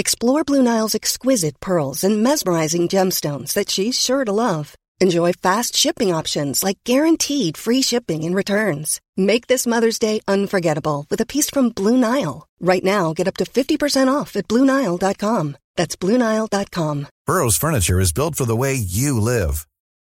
[0.00, 4.76] Explore Blue Nile's exquisite pearls and mesmerizing gemstones that she's sure to love.
[5.00, 9.00] Enjoy fast shipping options like guaranteed free shipping and returns.
[9.16, 12.46] Make this Mother's Day unforgettable with a piece from Blue Nile.
[12.60, 15.56] Right now, get up to 50% off at BlueNile.com.
[15.74, 17.06] That's BlueNile.com.
[17.26, 19.66] Burrow's furniture is built for the way you live.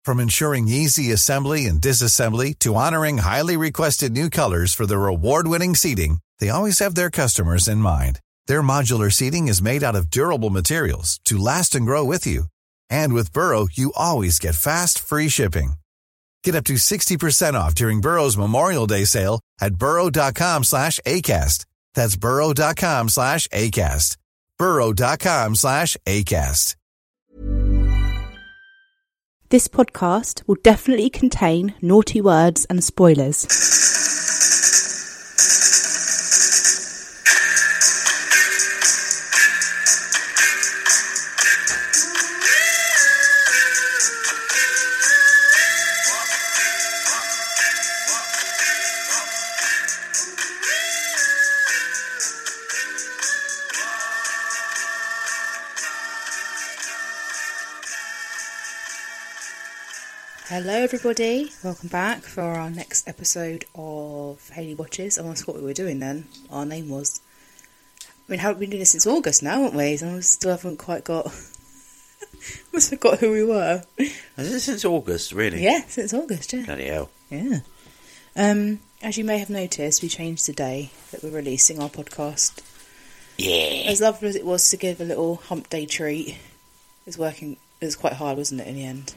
[0.06, 5.74] From ensuring easy assembly and disassembly to honoring highly requested new colors for their award-winning
[5.74, 8.20] seating, they always have their customers in mind.
[8.48, 12.46] Their modular seating is made out of durable materials to last and grow with you.
[12.90, 15.74] And with Burrow, you always get fast, free shipping.
[16.44, 21.66] Get up to 60% off during Burrow's Memorial Day sale at burrow.com slash ACAST.
[21.94, 24.18] That's burrow.com slash ACAST.
[24.58, 26.76] burrow.com slash ACAST.
[29.50, 33.44] This podcast will definitely contain naughty words and spoilers.
[60.52, 61.50] Hello, everybody.
[61.64, 65.18] Welcome back for our next episode of Haley Watches.
[65.18, 66.28] I almost forgot what we were doing then.
[66.50, 67.22] Our name was.
[68.06, 69.98] I mean, haven't been doing this since August now, haven't we?
[70.02, 71.28] And we still haven't quite got.
[72.74, 73.84] must have got who we were.
[74.36, 75.64] Has it since August, really?
[75.64, 76.66] Yeah, since August, yeah.
[76.66, 77.10] Bloody hell.
[77.30, 77.60] Yeah.
[78.36, 82.60] Um, as you may have noticed, we changed the day that we're releasing our podcast.
[83.38, 83.90] Yeah.
[83.90, 86.36] As lovely as it was to give a little hump day treat, it
[87.06, 87.56] was working.
[87.80, 89.16] It was quite hard, wasn't it, in the end?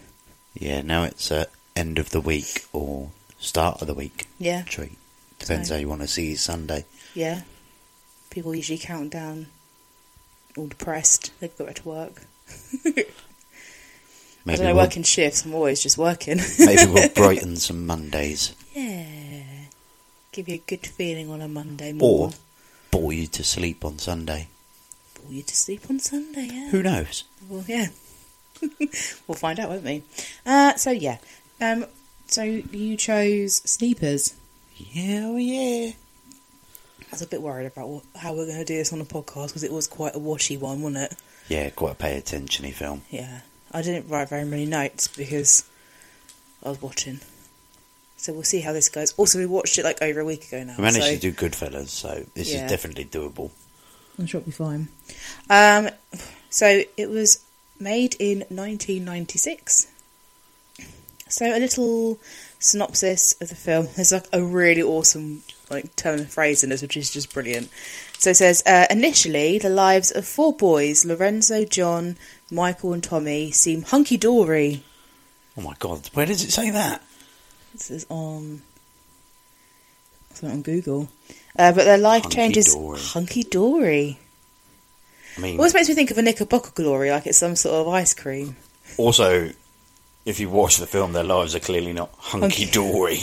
[0.54, 4.62] Yeah, now it's uh, end of the week or start of the week Yeah.
[4.62, 4.96] treat.
[5.38, 6.84] Depends So- how you want to see Sunday.
[7.14, 7.42] Yeah.
[8.30, 9.46] People usually count down,
[10.56, 11.30] all depressed.
[11.40, 12.22] They've got to work.
[12.86, 13.04] I
[14.44, 15.44] Maybe don't know, we'll, working shifts.
[15.44, 16.38] I'm always just working.
[16.58, 19.42] maybe we'll brighten some Mondays yeah.
[20.32, 22.00] Give you a good feeling on a Monday morning.
[22.02, 22.32] or
[22.90, 24.48] bore you to sleep on Sunday.
[25.22, 26.70] Bore you to sleep on Sunday, yeah.
[26.70, 27.22] Who knows?
[27.48, 27.86] Well, yeah.
[29.28, 30.02] we'll find out, won't we?
[30.46, 31.18] Uh, so, yeah.
[31.60, 31.86] Um,
[32.26, 34.34] so, you chose Sleepers.
[34.76, 35.92] Yeah, oh yeah.
[37.00, 39.04] I was a bit worried about what, how we're going to do this on the
[39.04, 41.18] podcast because it was quite a washy one, wasn't it?
[41.48, 43.02] Yeah, quite a pay attentiony film.
[43.10, 43.40] Yeah.
[43.70, 45.64] I didn't write very many notes because
[46.64, 47.20] I was watching.
[48.16, 49.12] So we'll see how this goes.
[49.16, 50.74] Also, we watched it like over a week ago now.
[50.76, 52.64] We managed so to do Goodfellas, so this Yeah.
[52.64, 53.50] is definitely doable.
[54.18, 54.88] I'm sure it'll be fine.
[55.50, 55.90] Um,
[56.50, 57.43] so it was
[57.78, 59.88] made in 1996.
[61.28, 62.18] So a little
[62.58, 63.88] synopsis of the film.
[63.96, 67.70] There's like a really awesome like turn of phrase in this, which is just brilliant.
[68.18, 72.16] So it says uh, initially the lives of four boys, Lorenzo, John,
[72.50, 74.84] Michael, and Tommy, seem hunky dory.
[75.56, 77.02] Oh my god, where does it say that?
[77.72, 78.62] This is on.
[80.30, 81.08] It's not on Google.
[81.56, 82.74] Uh, but their life changes
[83.12, 84.18] hunky dory.
[85.36, 87.92] I mean, Always makes me think of a Knickerbocker glory, like it's some sort of
[87.92, 88.56] ice cream.
[88.96, 89.50] also,
[90.24, 93.18] if you watch the film, their lives are clearly not hunky dory.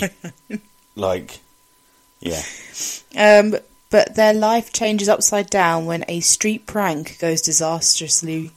[0.95, 1.39] like,
[2.19, 2.41] yeah.
[3.17, 3.55] Um,
[3.89, 8.51] but their life changes upside down when a street prank goes disastrously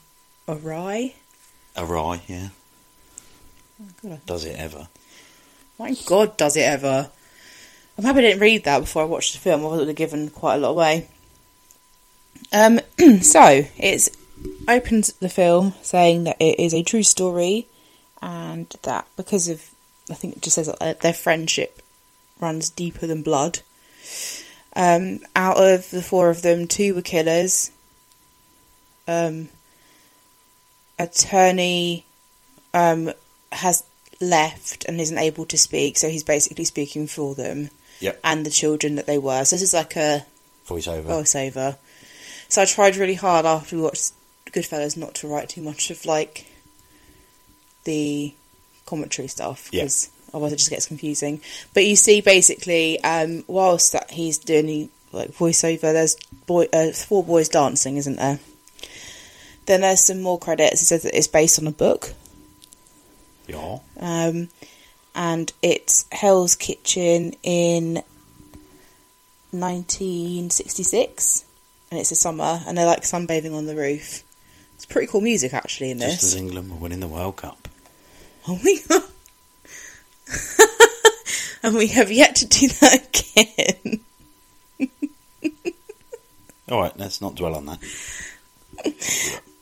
[0.48, 1.14] awry.
[1.76, 2.48] Awry, yeah.
[4.02, 4.88] God, Does it ever?
[5.78, 7.10] My God, does it ever?
[7.98, 9.64] I'm happy I didn't read that before I watched the film.
[9.64, 11.08] I would have given quite a lot away.
[12.52, 12.80] Um,
[13.22, 14.10] so it's
[14.68, 17.66] opens the film saying that it is a true story,
[18.22, 19.70] and that because of
[20.10, 21.80] I think it just says that uh, their friendship
[22.40, 23.60] runs deeper than blood.
[24.76, 27.70] Um, out of the four of them, two were killers.
[29.06, 29.48] Um,
[30.98, 32.04] attorney
[32.72, 33.10] um,
[33.52, 33.84] has
[34.20, 37.70] left and isn't able to speak, so he's basically speaking for them
[38.00, 38.20] Yep.
[38.24, 39.44] and the children that they were.
[39.44, 40.26] So this is like a
[40.66, 41.04] Voiceover.
[41.04, 41.76] voiceover.
[42.54, 44.12] So I tried really hard after we watched
[44.46, 46.46] Goodfellas not to write too much of like
[47.82, 48.32] the
[48.86, 49.82] commentary stuff Yeah.
[49.82, 51.40] because otherwise it just gets confusing.
[51.72, 56.14] But you see, basically, um, whilst that he's doing the, like voiceover, there's
[56.46, 58.38] boy uh, four boys dancing, isn't there?
[59.66, 60.80] then there's some more credits.
[60.80, 62.12] It says that it's based on a book.
[63.48, 63.80] Yeah.
[63.98, 64.48] Um,
[65.16, 67.94] and it's Hell's Kitchen in
[69.50, 71.46] 1966.
[71.94, 74.24] And it's the summer, and they're like sunbathing on the roof.
[74.74, 76.42] It's pretty cool music, actually, in Just as this.
[76.42, 77.68] England were winning the World Cup.
[78.48, 79.04] Oh my god.
[81.62, 83.22] and we have yet to do that
[83.78, 84.00] again.
[86.68, 87.78] All right, let's not dwell on that.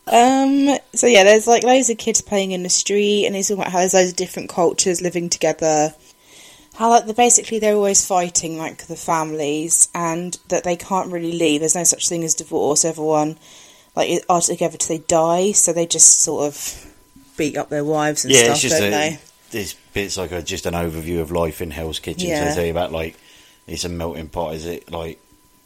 [0.06, 0.78] Um.
[0.94, 3.72] So yeah, there's like loads of kids playing in the street, and he's talking about
[3.72, 5.94] how there's loads of different cultures living together.
[6.74, 11.32] How like they're basically they're always fighting like the families, and that they can't really
[11.32, 11.60] leave.
[11.60, 12.84] There's no such thing as divorce.
[12.84, 13.38] Everyone
[13.94, 16.94] like are together till they die, so they just sort of
[17.36, 19.18] beat up their wives and yeah, stuff, it's just don't a, they?
[19.50, 22.20] this bit's like a, just an overview of life in Hell's Kitchen.
[22.20, 22.44] So Yeah.
[22.48, 23.16] they tell you about like
[23.66, 24.54] it's a melting pot.
[24.54, 25.18] Is it like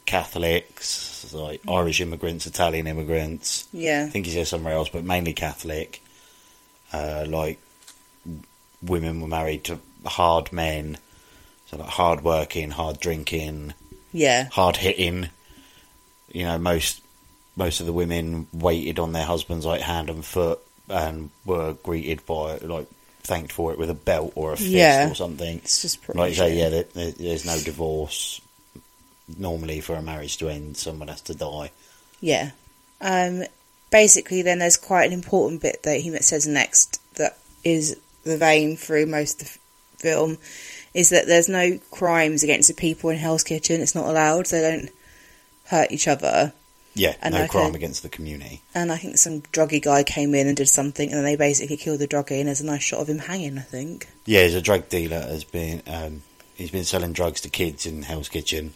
[0.05, 3.67] Catholics, like Irish immigrants, Italian immigrants?
[3.71, 6.01] Yeah, I think he's says somewhere else, but mainly Catholic.
[6.91, 7.59] Uh, like
[8.81, 10.97] women were married to hard men,
[11.67, 13.73] so like hard working, hard drinking,
[14.13, 15.29] yeah, hard hitting.
[16.31, 17.01] You know, most
[17.55, 20.59] most of the women waited on their husbands like hand and foot
[20.89, 22.87] and were greeted by like
[23.23, 25.09] thanked for it with a belt or a fist Yeah.
[25.11, 25.57] or something.
[25.57, 28.39] it's just pretty Like you say, yeah, there, there- there's no divorce.
[29.37, 31.71] Normally, for a marriage to end, someone has to die.
[32.21, 32.51] Yeah.
[33.01, 33.43] Um,
[33.91, 38.77] basically, then there's quite an important bit that he says next that is the vein
[38.77, 39.57] through most of
[39.99, 40.37] film
[40.93, 43.81] is that there's no crimes against the people in Hell's Kitchen.
[43.81, 44.47] It's not allowed.
[44.47, 44.89] They don't
[45.65, 46.53] hurt each other.
[46.95, 48.61] Yeah, And no I crime against the community.
[48.73, 51.99] And I think some druggy guy came in and did something, and they basically killed
[51.99, 52.39] the druggie.
[52.39, 53.59] And there's a nice shot of him hanging.
[53.59, 54.07] I think.
[54.25, 55.19] Yeah, he's a drug dealer.
[55.21, 56.23] Has been um,
[56.55, 58.73] he's been selling drugs to kids in Hell's Kitchen.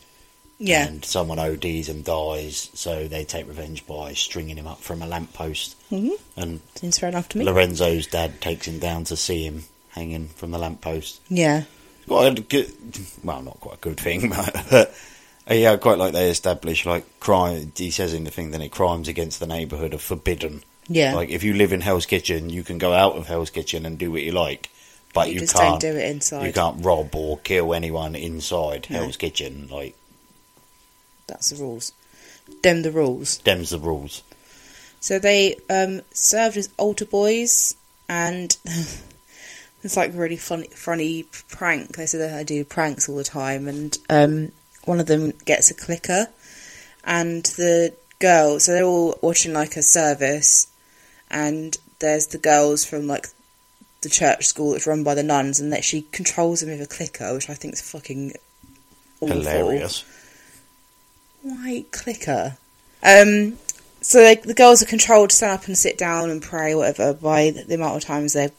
[0.64, 0.86] Yeah.
[0.86, 5.08] and someone ODs and dies, so they take revenge by stringing him up from a
[5.08, 5.76] lamppost.
[5.90, 6.12] Mhm.
[6.38, 7.46] And Seems fair enough to me.
[7.46, 11.22] Lorenzo's dad takes him down to see him hanging from the lamppost.
[11.30, 11.64] yeah.
[12.08, 12.74] Quite a good,
[13.24, 14.30] well, not quite a good thing,
[14.72, 14.94] but
[15.50, 17.72] yeah, I quite like they establish like crime.
[17.76, 20.64] He says in the thing that it crimes against the neighbourhood are forbidden.
[20.88, 21.14] Yeah.
[21.14, 23.98] Like if you live in Hell's Kitchen, you can go out of Hell's Kitchen and
[23.98, 24.70] do what you like,
[25.14, 26.48] but You you, just can't don't do it inside.
[26.48, 28.98] You can't rob or kill anyone inside No.
[29.02, 29.70] Hell's Kitchen.
[29.72, 29.96] Like
[31.28, 31.94] That's the rules.
[32.64, 33.38] Them the rules.
[33.38, 34.24] them's the rules.
[35.00, 37.76] So they um, served as altar boys,
[38.10, 38.58] and
[39.84, 41.96] it's like a really funny, funny prank.
[41.96, 44.52] They said that I do pranks all the time, and um,
[44.86, 46.28] one of them gets a clicker,
[47.04, 48.60] and the girl.
[48.60, 50.68] So they're all watching like a service,
[51.30, 53.28] and there's the girls from like
[54.02, 56.88] the church school that's run by the nuns, and that she controls them with a
[56.88, 58.34] clicker, which I think is fucking
[59.20, 60.04] awful Hilarious.
[61.42, 62.58] white clicker.
[63.04, 63.58] Um,
[64.02, 67.14] so they, the girls are controlled to stand up and sit down and pray, whatever,
[67.14, 68.52] by the amount of times their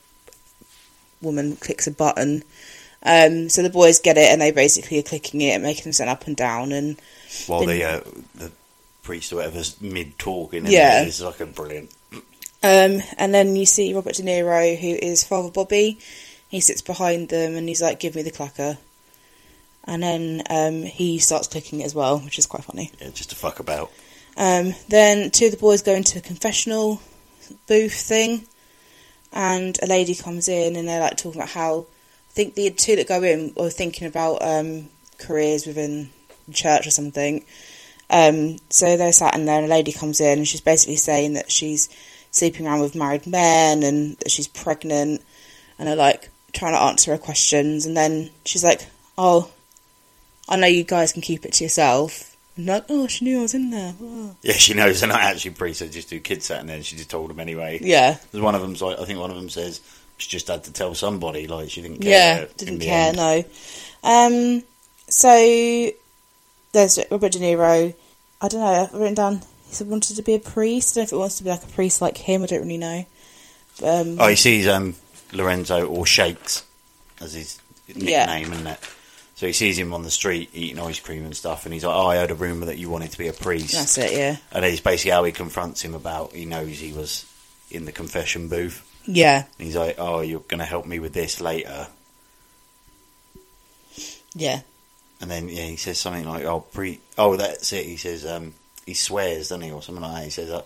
[1.23, 2.43] woman clicks a button.
[3.05, 5.93] Um, so the boys get it and they basically are clicking it and making them
[5.93, 6.71] stand up and down.
[6.73, 7.01] And
[7.47, 8.01] While the uh,
[8.35, 8.53] the
[9.03, 11.03] priest or whatever's mid talking, Yeah.
[11.03, 11.91] it's like a brilliant.
[12.63, 15.99] um, and then you see Robert De Niro, who is Father Bobby.
[16.49, 18.77] He sits behind them and he's like, "Give me the clacker."
[19.85, 22.93] And then um, he starts clicking it as well, which is quite funny.
[23.01, 23.91] Yeah, just to fuck about.
[24.37, 27.01] Um, then two of the boys go into a confessional
[27.67, 28.47] booth thing,
[29.33, 32.97] and a lady comes in, and they're like talking about how I think the two
[32.97, 36.11] that go in are thinking about um, careers within
[36.53, 37.45] church or something.
[38.11, 41.35] Um, so they're sat in there, and a lady comes in, and she's basically saying
[41.35, 41.89] that she's
[42.31, 45.23] sleeping around with married men and that she's pregnant,
[45.79, 49.51] and they're like trying to answer her questions, and then she's like, "Oh,
[50.49, 53.43] I know you guys can keep it to yourself." And like, oh, she knew I
[53.43, 53.95] was in there.
[54.03, 54.37] Oh.
[54.43, 56.77] Yeah, she knows they're not actually priests; they're just two kids sat in there.
[56.77, 57.79] and She just told them anyway.
[57.83, 59.81] Yeah, There's one of them's like, I think one of them says
[60.19, 61.47] she just had to tell somebody.
[61.47, 62.11] Like she didn't care.
[62.43, 63.09] yeah, didn't care.
[63.09, 63.17] end.
[63.17, 63.45] No.
[64.03, 64.63] Um.
[65.09, 65.91] So
[66.73, 67.95] there's Robert De Niro.
[68.41, 68.67] I don't know.
[68.67, 69.37] I've written down.
[69.69, 70.97] He said wanted to be a priest.
[70.97, 72.43] I don't know if it wants to be like a priest like him.
[72.43, 73.07] I don't really know.
[73.83, 74.95] Um, Oh, he sees um,
[75.33, 76.65] Lorenzo or Shakes
[77.21, 78.27] as his Yeah.
[78.27, 78.81] nickname, and that.
[79.35, 81.97] So he sees him on the street eating ice cream and stuff, and he's like,
[81.97, 84.13] "Oh, I heard a rumor that you wanted to be a priest." that's it.
[84.13, 84.37] Yeah.
[84.53, 86.33] And it's basically how he confronts him about.
[86.33, 87.27] He knows he was
[87.71, 88.89] in the confession booth.
[89.07, 89.45] Yeah.
[89.59, 91.89] And he's like, "Oh, you're going to help me with this later."
[94.35, 94.61] Yeah.
[95.21, 98.55] And then yeah, he says something like, "Oh, pre, oh, that's it." He says, um,
[98.87, 100.25] he swears, doesn't he, or something like that.
[100.25, 100.63] He says, uh,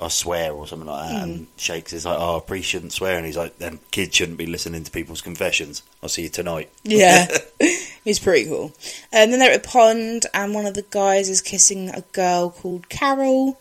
[0.00, 1.22] "I swear," or something like that.
[1.22, 4.38] And Shakes is like, "Oh, a priest shouldn't swear," and he's like, "Then kids shouldn't
[4.38, 6.70] be listening to people's confessions." I'll see you tonight.
[6.84, 7.26] Yeah.
[8.04, 8.72] He's pretty cool.
[9.12, 12.50] And then they're at a pond, and one of the guys is kissing a girl
[12.50, 13.60] called Carol.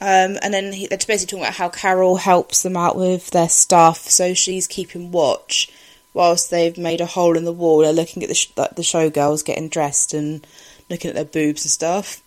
[0.00, 3.48] Um, and then he, they're basically talking about how Carol helps them out with their
[3.48, 5.70] stuff, so she's keeping watch
[6.14, 7.78] whilst they've made a hole in the wall.
[7.78, 10.46] They're looking at the sh- the showgirls getting dressed and
[10.88, 12.22] looking at their boobs and stuff.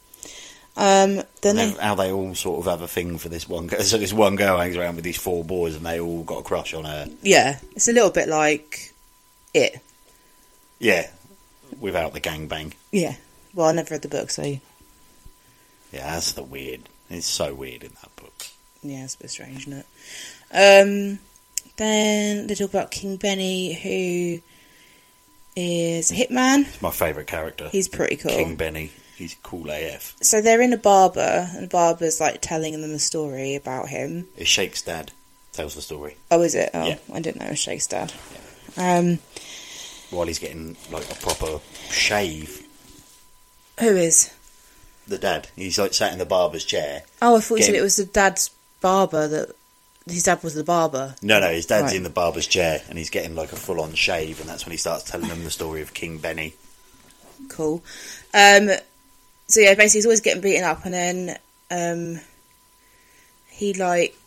[0.76, 3.50] Um, then And they, then how they all sort of have a thing for this
[3.50, 3.80] one girl.
[3.84, 6.44] So this one girl hangs around with these four boys and they all got a
[6.44, 7.08] crush on her.
[7.24, 8.94] yeah, it's a little bit like
[9.54, 9.80] it.
[10.80, 11.10] Yeah,
[11.80, 12.74] without the gangbang.
[12.92, 13.16] Yeah.
[13.54, 14.60] Well, I never read the book, so Yeah,
[15.92, 16.82] that's the weird.
[17.10, 18.48] It's so weird in that book.
[18.84, 19.86] yeah, it's a bit strange, isn't it?
[20.52, 21.20] Um,
[21.78, 24.42] then they talk about King Benny, who
[25.56, 26.68] is a hitman.
[26.68, 27.70] It's my favourite character.
[27.70, 28.32] He's pretty cool.
[28.32, 28.92] King Benny.
[29.16, 30.16] He's cool AF.
[30.22, 34.28] So they're in a barber, and the barber's like telling them a story about him.
[34.38, 35.12] It's Shake's dad.
[35.54, 36.70] Tells the story Oh, is it?
[36.76, 36.98] Oh, Yeah.
[37.12, 38.14] I didn't know it was Shake's dad.
[38.76, 39.18] Um,
[40.10, 41.60] while he's getting like a proper
[41.90, 42.64] shave.
[43.80, 44.32] who is?
[45.08, 45.48] The dad.
[45.56, 47.04] He's like sat in the barber's chair.
[47.22, 48.50] Oh, I thought you said Getting- it was the dad's
[48.82, 49.56] barber that
[50.06, 51.16] his dad was the barber.
[51.22, 51.96] No, no, his dad's Right.
[51.96, 54.72] in the barber's chair and he's getting like a full on shave, and that's when
[54.72, 56.56] he starts telling them the story of King Benny.
[57.50, 57.84] Cool.
[58.34, 58.70] Um,
[59.48, 61.38] so yeah, basically he's always getting beaten up, and then
[61.72, 62.20] um,
[63.50, 64.18] he like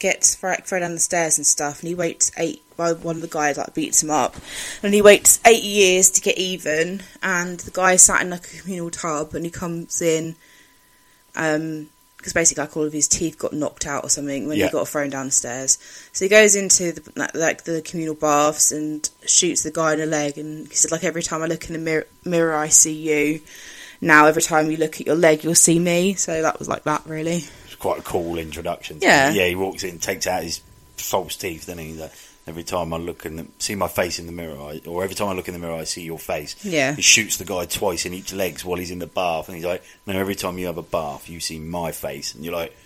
[0.00, 2.62] gets thrown thrown down the stairs and stuff, and he waits eight.
[2.76, 4.34] Well, one of the guys like beats him up,
[4.82, 7.02] and he waits eight years to get even.
[7.22, 10.34] And the guy sat in like a communal tub, and he comes in.
[11.36, 14.66] Um, because basically, like all of his teeth got knocked out or something when Yeah.
[14.66, 15.78] he got thrown down the stairs.
[16.12, 20.00] So he goes into the, like, like the communal baths and shoots the guy in
[20.00, 20.36] the leg.
[20.36, 23.40] And he said, like every time I look in the mirror, mirror, I see you.
[24.02, 26.12] Now every time you look at your leg, you'll see me.
[26.12, 27.44] So that was like that, really.
[27.80, 28.98] Quite a cool introduction.
[29.00, 29.32] Yeah.
[29.32, 30.60] Yeah, he walks in, takes out his
[30.96, 32.12] false teeth, then he's like,
[32.46, 35.28] every time I look and see my face in the mirror, I, or every time
[35.28, 36.62] I look in the mirror, I see your face.
[36.64, 36.94] Yeah.
[36.94, 39.64] He shoots the guy twice in each legs while he's in the bath, and he's
[39.64, 42.34] like, no, every time you have a bath, you see my face.
[42.34, 42.76] And you're like,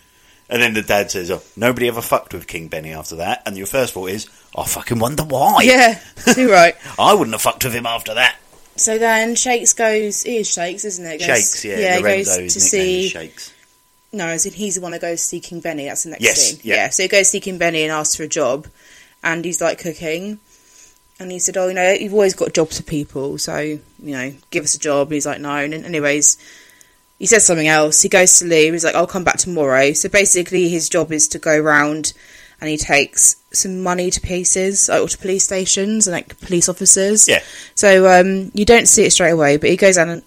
[0.48, 3.42] and then the dad says, oh, nobody ever fucked with King Benny after that.
[3.46, 5.62] And your first thought is, I fucking wonder why.
[5.62, 6.00] Yeah,
[6.36, 6.76] you're right.
[6.98, 8.36] I wouldn't have fucked with him after that.
[8.76, 10.24] So then Shakes goes.
[10.24, 11.18] It is Shakes, isn't it?
[11.18, 11.78] Goes, Shakes, yeah.
[11.78, 13.08] Yeah, he goes to see.
[13.08, 13.53] Shakes.
[14.14, 15.86] No, as in he's the one that goes to see King Benny.
[15.86, 16.60] That's the next Yes, scene.
[16.62, 16.88] yeah.
[16.90, 18.66] So he goes see King Benny and asks for a job,
[19.22, 20.38] and he's like cooking,
[21.18, 24.32] and he said, "Oh, you know, you've always got jobs for people, so you know,
[24.50, 26.38] give us a job." And he's like, "No." And anyways,
[27.18, 28.02] he says something else.
[28.02, 28.72] He goes to leave.
[28.72, 32.12] He's like, "I'll come back tomorrow." So basically, his job is to go around
[32.60, 36.68] and he takes some money to pieces, like, or to police stations and like police
[36.68, 37.28] officers.
[37.28, 37.40] Yeah.
[37.74, 40.22] So um, you don't see it straight away, but he goes down and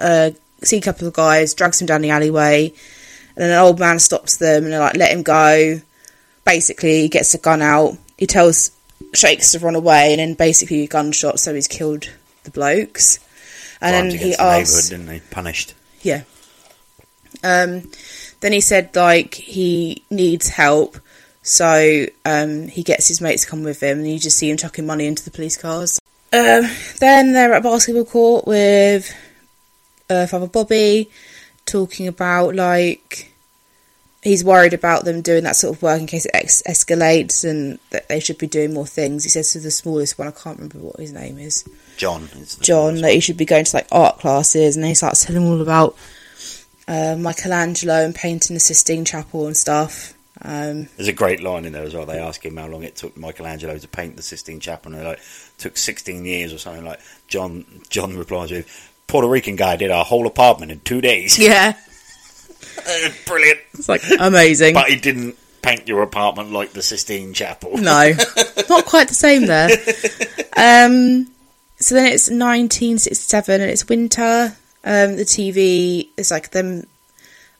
[0.00, 0.30] uh,
[0.62, 2.72] see a couple of guys, drags him down the alleyway,
[3.36, 5.80] and then an old man stops them and they're like, let him go.
[6.44, 7.98] Basically, he gets a gun out.
[8.16, 8.70] He tells
[9.12, 12.10] Shakes to run away, and then basically a gunshot, so he's killed
[12.44, 13.18] the blokes.
[13.80, 15.20] And Crimes then he the didn't they?
[15.30, 15.74] Punished.
[16.00, 16.22] yeah.
[17.44, 17.90] Um,
[18.40, 20.98] then he said like he needs help,
[21.42, 24.56] so um, he gets his mates to come with him, and you just see him
[24.56, 26.00] chucking money into the police cars.
[26.32, 29.14] Um, then they're at basketball court with
[30.08, 31.10] uh, Father Bobby,
[31.66, 33.32] talking about like
[34.22, 37.78] he's worried about them doing that sort of work in case it ex- escalates, and
[37.90, 39.24] that they should be doing more things.
[39.24, 41.68] He says to the smallest one, I can't remember what his name is.
[41.96, 42.24] John.
[42.34, 45.42] Is John that he should be going to like art classes, and he starts telling
[45.42, 45.96] him all about
[46.88, 50.14] uh, Michelangelo and painting the Sistine Chapel and stuff.
[50.42, 52.04] Um, There's a great line in there as well.
[52.04, 55.08] They ask him how long it took Michelangelo to paint the Sistine Chapel, and they're
[55.08, 55.20] like,
[55.58, 56.84] took 16 years or something.
[56.84, 61.38] Like John, John replies with, "Puerto Rican guy did our whole apartment in two days.
[61.38, 61.74] yeah,
[63.26, 64.74] Brilliant." it's like amazing.
[64.74, 67.76] But he didn't paint your apartment like the Sistine Chapel.
[67.78, 68.12] no,
[68.68, 69.68] not quite the same there.
[70.56, 71.26] Um,
[71.78, 74.56] so then it's 1967 and it's winter.
[74.84, 76.86] Um, the TV is like them,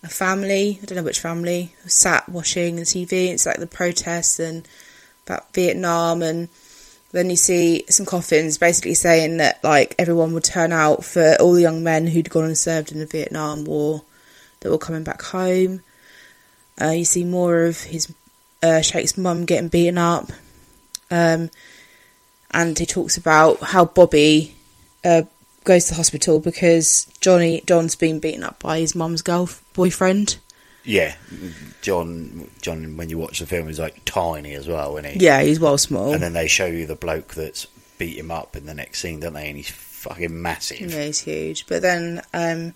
[0.04, 0.78] a family.
[0.80, 3.28] I don't know which family sat watching the TV.
[3.32, 4.66] It's like the protests and
[5.26, 6.48] about Vietnam, and
[7.16, 11.54] then you see some coffins basically saying that like everyone would turn out for all
[11.54, 14.02] the young men who'd gone and served in the Vietnam War
[14.60, 15.80] that were coming back home.
[16.78, 18.12] Uh, you see more of his
[18.62, 20.30] uh, Shake's mum getting beaten up.
[21.10, 21.48] Um,
[22.50, 24.54] and he talks about how Bobby
[25.02, 25.22] uh,
[25.64, 30.36] goes to the hospital because Johnny John's been beaten up by his mum's girl boyfriend.
[30.86, 31.14] Yeah,
[31.82, 32.48] John.
[32.62, 35.24] John, when you watch the film, he's like tiny as well, isn't he?
[35.24, 36.12] Yeah, he's well small.
[36.14, 37.66] And then they show you the bloke that's
[37.98, 39.48] beat him up in the next scene, don't they?
[39.48, 40.80] And he's fucking massive.
[40.92, 41.66] yeah, he's huge.
[41.66, 42.74] But then um,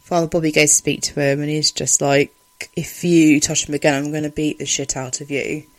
[0.00, 2.34] Father Bobby goes to speak to him, and he's just like,
[2.74, 5.64] "If you touch him again, I'm going to beat the shit out of you."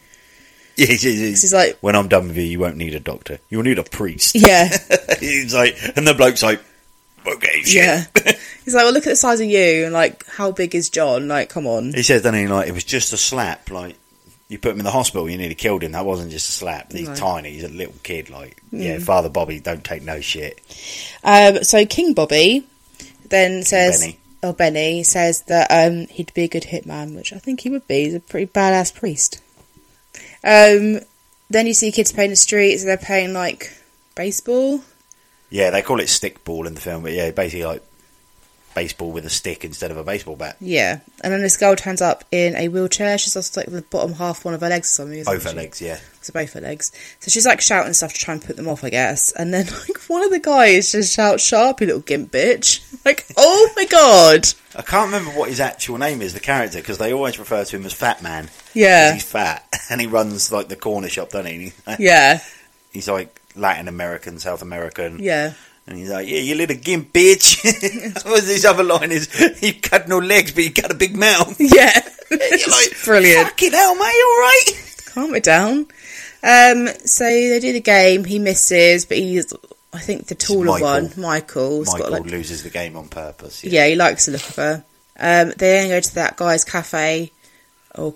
[0.75, 3.37] Yeah, he's, he's- He's like- when I'm done with you, you won't need a doctor.
[3.47, 4.33] You'll need a priest.
[4.33, 4.75] Yeah,
[5.19, 6.61] he's like, and the bloke's like,
[7.27, 7.75] okay, shit.
[7.75, 8.05] Yeah.
[8.65, 11.27] He's like, well, look at the size of you, and like, how big is John?
[11.27, 11.93] Like, come on.
[11.93, 13.95] He says, doesn't he, like, it was just a slap, like,
[14.49, 15.93] you put him in the hospital, you nearly killed him.
[15.93, 16.91] That wasn't just a slap.
[16.91, 17.15] He's No.
[17.15, 20.61] tiny, he's a little kid, like, yeah, Father Bobby, don't take no shit.
[21.23, 22.65] Um, so King Bobby
[23.29, 24.19] then says, Benny.
[24.43, 27.87] oh Benny says that um, he'd be a good hitman, which I think he would
[27.87, 28.03] be.
[28.05, 29.41] He's a pretty badass priest.
[30.43, 30.99] Um,
[31.49, 33.71] then you see kids playing the streets, and they're playing like
[34.15, 34.81] baseball.
[35.53, 37.83] Yeah, they call it stickball in the film, but yeah, basically like
[38.73, 40.57] baseball with a stick instead of a baseball bat.
[40.59, 43.19] Yeah, and then this girl turns up in a wheelchair.
[43.19, 45.23] She's also like the bottom half one of her legs or something.
[45.23, 45.55] Both her she?
[45.55, 45.99] legs, yeah.
[46.21, 46.91] So both her legs.
[47.19, 49.31] So she's like shouting stuff to try and put them off, I guess.
[49.33, 53.27] And then like one of the guys just shouts, "Sharp, you little gimp bitch!" Like,
[53.37, 54.47] oh my god.
[54.75, 57.75] I can't remember what his actual name is, the character, because they always refer to
[57.75, 58.49] him as Fat Man.
[58.73, 61.73] Yeah, He's fat, and he runs like the corner shop, doesn't he?
[61.99, 62.39] yeah,
[62.91, 65.19] He's like Latin American, South American.
[65.19, 65.53] yeah.
[65.85, 67.57] And he's like, yeah, you little gimp bitch.
[68.25, 69.27] What's his other line is,
[69.61, 71.55] you've got no legs, but you got a big mouth.
[71.59, 71.91] Yeah,
[72.31, 73.49] You're like, brilliant.
[73.49, 75.01] Fucking hell, mate, alright?
[75.07, 75.79] Calm it down.
[76.41, 78.23] Um, so they do the game.
[78.23, 79.53] He misses, but he's,
[79.91, 80.87] I think, the taller Michael.
[80.87, 83.61] one, Michael got like, loses the game on purpose.
[83.65, 84.85] yeah, he likes the look of her.
[85.19, 87.31] Um, they then go to that guy's cafe
[87.95, 88.15] or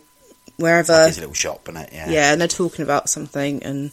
[0.56, 1.08] wherever.
[1.08, 1.90] His little shop, isn't it?
[1.92, 2.10] Yeah.
[2.10, 3.92] Yeah, and they're talking about something, and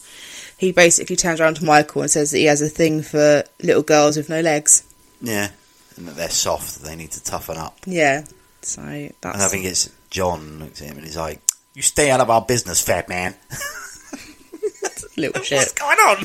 [0.65, 3.83] he basically turns around to Michael and says that he has a thing for little
[3.83, 4.83] girls with no legs.
[5.21, 5.51] Yeah.
[5.97, 7.79] And that they're soft, they need to toughen up.
[7.87, 8.25] Yeah,
[8.63, 11.41] so that's And I think it's John looks at him and he's like,
[11.75, 13.35] you stay out of our business, fat man.
[15.17, 15.59] little shit.
[15.59, 16.19] What's going on?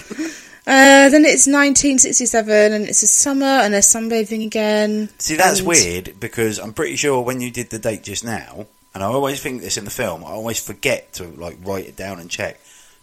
[0.67, 5.09] Uh, then it's 1967, and it's a summer, and they're sunbathing again.
[5.17, 8.67] See, that's and- weird because I'm pretty sure when you did the date just now,
[8.93, 11.95] and I always think this in the film, I always forget to like write it
[11.95, 12.59] down and check.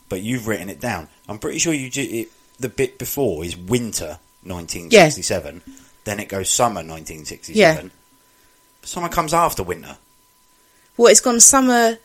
[0.08, 1.08] But you've written it down.
[1.28, 2.28] I'm pretty sure you did it.
[2.58, 5.62] The bit before is winter 1967.
[6.04, 7.56] Then it goes summer 1967.
[7.56, 7.88] Yeah.
[8.82, 9.96] Summer comes after winter.
[10.96, 11.98] Well, it's gone summer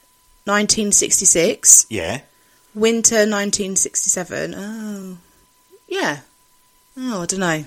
[0.46, 2.22] 1966, Yeah.
[2.74, 4.56] winter 1967.
[4.58, 5.18] Oh,
[5.88, 6.20] yeah.
[6.98, 7.64] Oh, I don't know.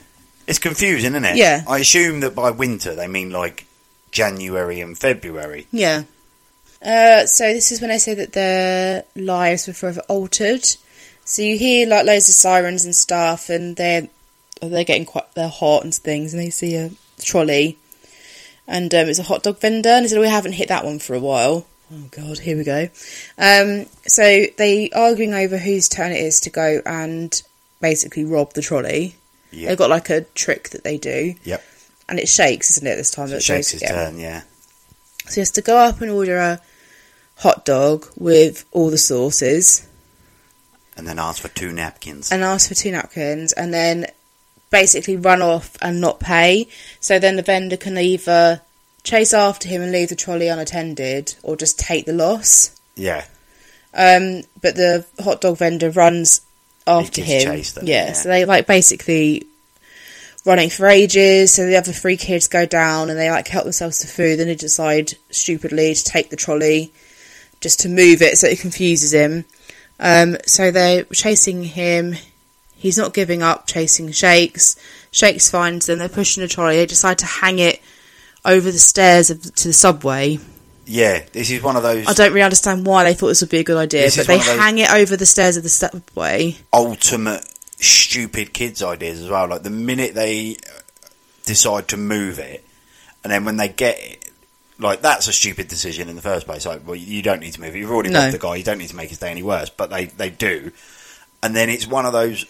[0.47, 1.37] It's confusing, isn't it?
[1.37, 1.63] Yeah.
[1.67, 3.67] I assume that by winter they mean like
[4.11, 5.67] January and February.
[5.73, 6.03] Yeah.
[6.85, 10.65] Uh, so this is when they say that their lives were forever altered.
[11.25, 14.09] So you hear like loads of sirens and stuff, and they're
[14.61, 16.91] they're getting quite they're hot and things, and they see a
[17.23, 17.79] trolley,
[18.69, 20.99] and um, it's a hot dog vendor, and they said we haven't hit that one
[20.99, 21.67] for a while.
[21.93, 22.89] Oh god, here we go.
[23.39, 27.43] Um, so they arguing over whose turn it is to go and
[27.81, 29.17] basically rob the trolley.
[29.51, 29.69] Yeah.
[29.69, 31.63] They've got like a trick that they do, Yep.
[32.09, 32.97] and it shakes, isn't it?
[32.97, 33.93] This time So it shakes goes- his yeah.
[33.95, 34.43] turn, yeah.
[35.27, 36.61] So he has to go up and order a
[37.45, 39.87] hot dog with all the sauces
[40.97, 42.33] And then ask for two napkins.
[42.33, 44.07] and ask for two napkins and then
[44.71, 46.69] basically run off and not pay.
[47.01, 48.63] So then the vendor can either
[49.03, 52.71] chase after him and leave the trolley unattended or just take the loss.
[52.97, 53.25] yeah.
[53.97, 56.41] Um, but the hot dog vendor runs
[56.87, 57.43] after him.
[57.43, 58.13] chase yeah, yeah.
[58.13, 59.47] so they like basically
[60.45, 61.53] running for ages.
[61.55, 64.39] So the other three kids go down and they like help themselves to food.
[64.39, 66.91] Then they decide stupidly to take the trolley
[67.65, 69.45] just to move it so it confuses him.
[69.99, 72.15] Um, so they're chasing him.
[72.77, 74.77] He's not giving up, chasing Shakes.
[75.11, 75.99] Shakes finds them.
[75.99, 76.77] They're pushing a trolley.
[76.77, 77.81] They decide to hang it
[78.45, 80.39] over the stairs of, to the subway.
[80.85, 83.49] Yeah, this is one of those I don't really understand why they thought this would
[83.51, 85.63] be a good idea, but they one of those- hang it over the stairs of
[85.63, 86.57] the subway.
[86.73, 87.43] ultimate
[87.81, 89.49] stupid kids ideas as well.
[89.49, 90.59] Like the minute they
[91.47, 92.63] decide to move it,
[93.23, 94.24] and then when they get it,
[94.79, 96.67] like that's a stupid decision in the first place.
[96.67, 97.79] Like, well, you don't need to move it.
[97.79, 98.21] You've already No.
[98.23, 98.57] got the guy.
[98.57, 99.71] You don't need to make his day any worse.
[99.71, 100.73] But they they do,
[101.43, 102.45] and then it's one of those.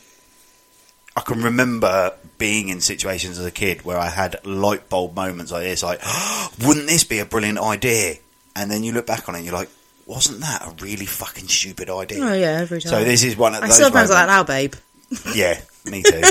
[1.17, 5.53] I can remember being in situations as a kid where I had light bulb moments
[5.53, 6.01] like this, like,
[6.67, 8.17] wouldn't this be a brilliant idea?
[8.57, 9.69] And then you look back on it and you're like,
[10.07, 12.19] wasn't that a really fucking stupid idea?
[12.25, 12.91] Oh yeah, every time.
[12.91, 14.75] So this is one of I those still have like that now, babe.
[15.35, 16.23] yeah, me too.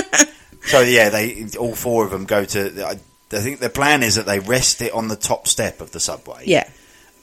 [0.66, 2.86] so yeah, they all four of them go to.
[2.86, 2.98] I,
[3.34, 6.00] I think the plan is that they rest it on the top step of the
[6.00, 6.42] subway.
[6.46, 6.68] Yeah,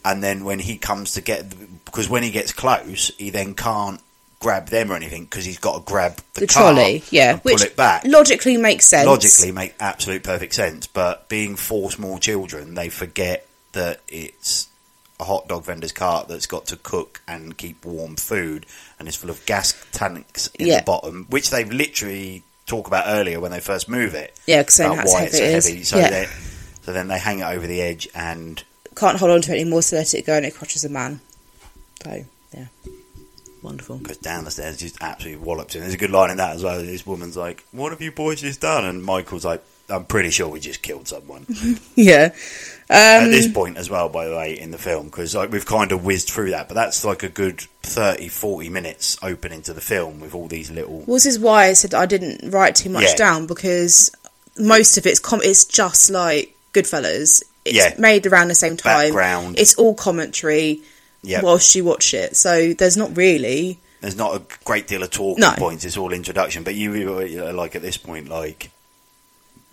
[0.05, 1.45] and then when he comes to get,
[1.85, 4.01] because when he gets close, he then can't
[4.39, 7.03] grab them or anything because he's got to grab the, the car trolley.
[7.11, 8.03] Yeah, which pull it back.
[8.05, 9.05] logically makes sense.
[9.05, 10.87] Logically, make absolute perfect sense.
[10.87, 14.67] But being four small children, they forget that it's
[15.19, 18.65] a hot dog vendor's cart that's got to cook and keep warm food,
[18.97, 20.79] and is full of gas tanks in Yeah.
[20.79, 24.35] the bottom, which they've literally talk about earlier when they first move it.
[24.47, 25.67] Yeah, 'cause saying about that's why how it's so it is.
[25.67, 25.83] heavy.
[25.83, 26.09] So, Yeah.
[26.09, 26.27] they,
[26.83, 28.63] so then they hang it over the edge, and
[28.95, 31.21] Can't hold on to it anymore, so let it go, and it crushes a man.
[32.03, 32.65] So yeah,
[33.61, 33.97] wonderful.
[33.99, 35.81] goes down the stairs, just absolutely wallops him.
[35.81, 36.81] There's a good line in that as well.
[36.81, 40.47] This woman's like, "What have you boys just done?" And Michael's like, I'm pretty sure
[40.47, 41.45] we just killed someone
[41.95, 42.33] Yeah.
[42.91, 44.09] At Um, this point as well.
[44.09, 46.75] By the way, in the film, because like we've kind of whizzed through that, but
[46.75, 50.99] that's like a good 30, 40 minutes opening to the film with all these little.
[51.07, 53.15] Well, this is why I said I didn't write too much Yeah.
[53.15, 54.11] down because
[54.57, 57.43] most of it's com- it's just like Goodfellas.
[57.63, 57.93] It's Yeah.
[57.97, 59.07] made around the same time.
[59.09, 59.59] Background.
[59.59, 60.81] It's all commentary
[61.23, 62.35] Yeah, whilst you watch it.
[62.35, 63.79] So there's not really.
[64.01, 65.51] there's not a great deal of talking No.
[65.51, 65.85] points.
[65.85, 66.63] It's all introduction.
[66.63, 68.71] But you were like at this point, like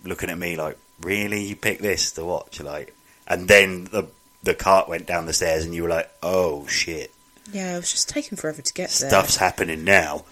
[0.03, 2.93] looking at me, like really, you picked this to watch, like,
[3.29, 4.07] and then the
[4.43, 7.11] the cart went down the stairs, and you were like, oh shit,
[7.51, 9.09] Yeah, it was just taking forever to get there.
[9.09, 10.23] stuff's happening now.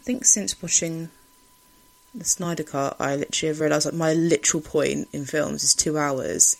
[0.00, 1.08] I think since watching
[2.14, 5.98] the Snyder Cut, I literally have realised like my literal point in films is two
[5.98, 6.56] hours,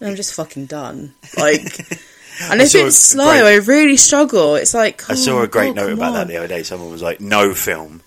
[0.00, 1.14] and I'm just fucking done.
[1.36, 1.62] Like,
[2.42, 4.56] and I if it's slow, great- I really struggle.
[4.56, 6.62] It's like I saw a great God, note about that the other day.
[6.64, 8.02] Someone was like, "No film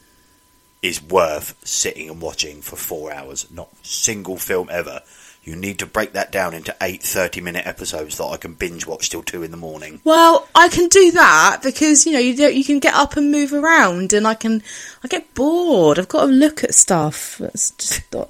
[0.81, 3.47] is worth sitting and watching for four hours.
[3.49, 5.01] Not single film ever.
[5.45, 9.09] You need to break that down into eight 30-minute episodes that I can binge watch
[9.09, 12.53] till two in the morning." Well, I can do that because you know you don't,
[12.55, 14.63] you can get up and move around, and I can.
[15.03, 15.99] I get bored.
[15.99, 17.39] I've got to look at stuff.
[17.41, 18.29] It's just not.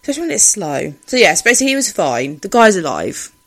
[0.00, 0.94] Especially when it's slow.
[1.06, 2.38] So yes, basically he was fine.
[2.38, 3.30] The guy's alive.
[3.30, 3.40] Yeah,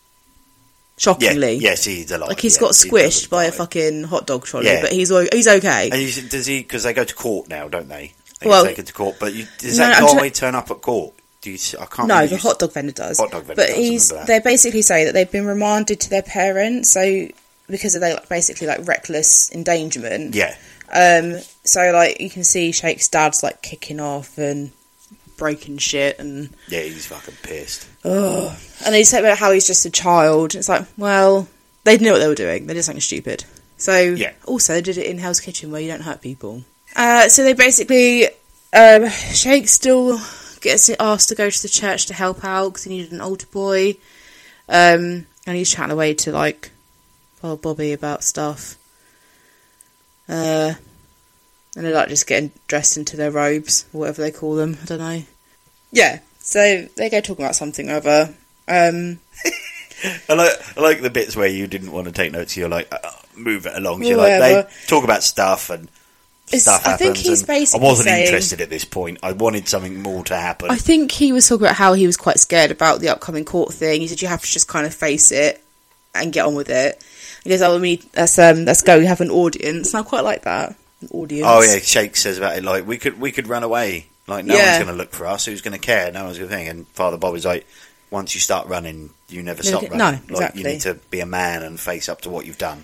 [0.99, 2.29] Shockingly, yes, he's alive.
[2.29, 4.81] like he's yeah, got squished doesn't by a fucking hot dog trolley, Yeah.
[4.81, 5.89] but he's he's okay.
[5.91, 6.59] And you, does he?
[6.59, 8.13] Because they go to court now, don't they?
[8.41, 9.17] They Well- get taken to court.
[9.19, 11.13] But you, does No, that guy trying- turn up at court?
[11.47, 11.79] Do you?
[11.79, 12.07] I can't.
[12.07, 13.17] No, the hot dog vendor does.
[13.19, 16.21] Hot dog vendor but does, he's they basically say that they've been remanded to their
[16.23, 17.27] parents, so
[17.69, 20.35] because of their like, basically like reckless endangerment.
[20.35, 20.55] Yeah,
[20.93, 24.71] Um, so like you can see Shake's dad's like kicking off and
[25.37, 27.87] breaking shit and yeah, he's fucking pissed.
[28.03, 30.55] Oh, and they say about how he's just a child.
[30.55, 31.47] It's like, well,
[31.83, 32.67] they knew what they were doing.
[32.67, 33.43] They did something stupid.
[33.77, 34.31] So Yeah.
[34.45, 36.63] also they did it in Hell's Kitchen where you don't hurt people.
[36.95, 38.27] Uh, so they basically
[38.73, 40.17] um, Shake still
[40.61, 43.47] gets asked to go to the church to help out because he needed an altar
[43.47, 43.95] boy.
[44.69, 46.71] Um, and he's chatting away to like
[47.37, 48.77] Father Bobby about stuff.
[50.27, 50.73] Uh,
[51.75, 54.77] and they're like just getting dressed into their robes, or whatever they call them.
[54.81, 55.23] I don't know.
[55.91, 58.33] Yeah, so they go talking about something or other.
[58.67, 59.19] Um,
[60.29, 62.57] I like, I like the bits where you didn't want to take notes.
[62.57, 62.97] You're like, uh,
[63.35, 64.03] move it along.
[64.03, 65.89] You're like, they talk about stuff and
[66.47, 69.19] stuff I think he's and I wasn't saying- interested at this point.
[69.21, 70.71] I wanted something more to happen.
[70.71, 73.73] I think he was talking about how he was quite scared about the upcoming court
[73.73, 74.01] thing.
[74.01, 75.61] He said you have to just kind of face it
[76.15, 77.03] and get on with it.
[77.43, 78.97] He goes, "Oh, we need, let's um, let's go.
[78.99, 81.45] We have an audience." And I quite like that an audience.
[81.49, 84.07] oh yeah, Shake says about it like we could we could run away.
[84.27, 84.65] Like no Yeah.
[84.73, 85.45] one's going to look for us.
[85.45, 86.11] Who's going to care?
[86.11, 86.69] No one's going to think.
[86.69, 87.65] And Father Bob is like,
[88.09, 90.21] once you start running, you never Never stop running.
[90.27, 92.83] no, Like you need to be a man and face up to what you've done.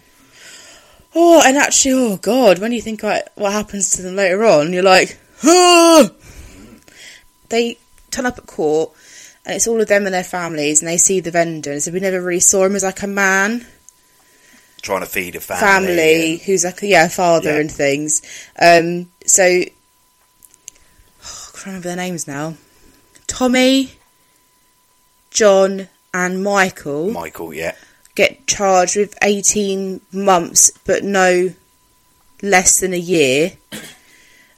[1.16, 4.74] Oh, and actually, oh god, when you think about what happens to them later on,
[4.74, 6.10] you're like, ah!
[7.50, 7.78] They
[8.10, 8.92] turn up at court,
[9.46, 11.92] and it's all of them and their families, and they see the vendor, and so
[11.92, 13.66] we never really saw him as like a man.
[14.82, 15.62] Trying to feed a family.
[15.96, 17.60] family who's like a yeah father Yeah.
[17.60, 18.22] and things.
[18.60, 19.70] Um, so I
[21.54, 22.56] can't remember their names now.
[23.28, 23.92] Tommy,
[25.32, 27.76] John, and Michael Michael, yeah.
[28.16, 31.54] Get charged with eighteen months, but no
[32.42, 33.54] less than a year.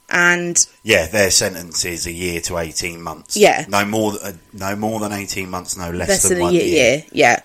[0.09, 3.35] And Yeah, their sentence is a year to eighteen months.
[3.35, 3.65] Yeah.
[3.67, 6.53] no more, uh, no more than eighteen months, no less, less than, than, a one
[6.53, 7.03] year, year.
[7.11, 7.39] yeah,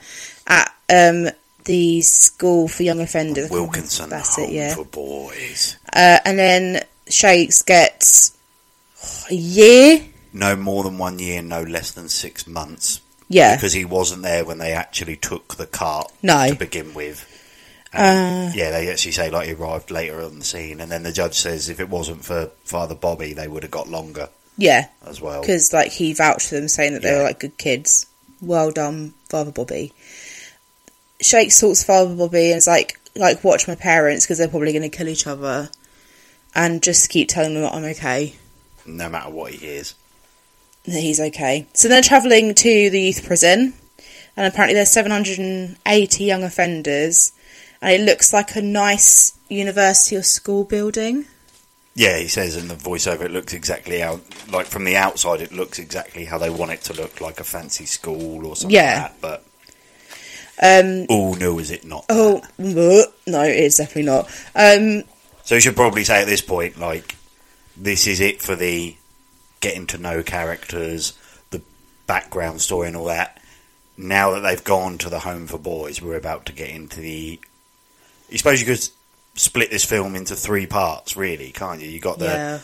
[0.47, 1.29] at um,
[1.65, 3.47] the school for young offenders.
[3.47, 4.75] I can't remember- Wilkinson That's Home it, yeah.
[4.75, 5.77] for Boys.
[5.93, 8.37] Uh, and then Shakes gets
[9.31, 10.05] a year.
[10.33, 13.01] No more than one year, no less than six months.
[13.31, 13.55] Yeah.
[13.57, 16.49] because he wasn't there when they actually took the cart No.
[16.51, 17.27] to begin with.
[17.95, 18.51] Uh.
[18.55, 21.35] Yeah, they actually say like he arrived later on the scene, and then the judge
[21.39, 25.41] says if it wasn't for Father Bobby, they would have got longer Yeah, as well.
[25.41, 27.19] because like he vouched for them, saying that they Yeah.
[27.19, 28.07] were like good kids.
[28.43, 29.93] Well done, Father Bobby.
[31.21, 34.89] Shake talks Father Bobby and is like, like watch my parents because they're probably going
[34.89, 35.69] to kill each other,
[36.55, 38.35] and just keep telling them that I'm okay,
[38.87, 39.95] No matter what he hears,
[40.93, 41.67] he's okay.
[41.75, 43.75] So they're travelling to the youth prison,
[44.37, 47.33] and apparently there's 780 young offenders,
[47.83, 51.25] and it looks like a nice university or school building.
[51.95, 55.53] yeah, he says in the voiceover it looks exactly how, like from the outside, it
[55.53, 59.03] looks exactly how they want it to look, like a fancy school or something Yeah.
[59.03, 59.21] like that.
[59.21, 59.45] But
[60.63, 62.05] Um, oh no, is it not?
[62.09, 64.29] oh, no, it's definitely not.
[64.55, 65.05] Um,
[65.45, 67.17] So you should probably say at this point, like,
[67.77, 68.95] this is it for the
[69.61, 71.17] getting to know characters,
[71.51, 71.63] the
[72.07, 73.41] background story, and all that.
[73.97, 77.41] Now that they've gone to the home for boys, we're about to get into the.
[78.29, 78.89] You suppose you could
[79.35, 81.89] split this film into three parts, really, can't you?
[81.89, 82.59] You got the yeah.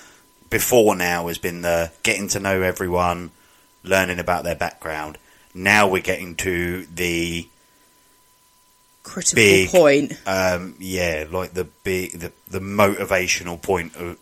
[0.50, 3.30] before now has been the getting to know everyone,
[3.82, 5.18] learning about their background.
[5.54, 7.48] Now we're getting to the
[9.06, 9.70] Critical Big.
[9.70, 10.20] point.
[10.26, 14.18] um, yeah, like the big the, the motivational point of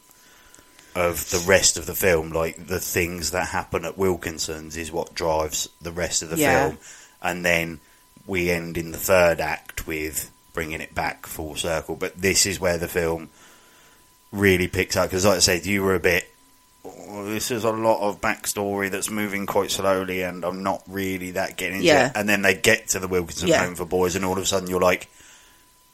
[0.95, 5.15] of the rest of the film, like the things that happen at Wilkinson's is what
[5.15, 6.67] drives the rest of the Yeah.
[6.69, 6.79] film,
[7.23, 7.81] and then
[8.27, 11.97] we end in the third act with bringing it back full circle.
[11.97, 13.29] But this is where the film
[14.33, 16.31] really picks up because, like I said, you were a bit.
[16.85, 21.33] "Oh, this is a lot of backstory that's moving quite slowly, and I'm not really
[21.33, 22.07] that getting into Yeah.
[22.09, 22.13] it.
[22.15, 23.65] And then they get to the Wilkinson Yeah.
[23.65, 25.09] Home for Boys, and all of a sudden you're like,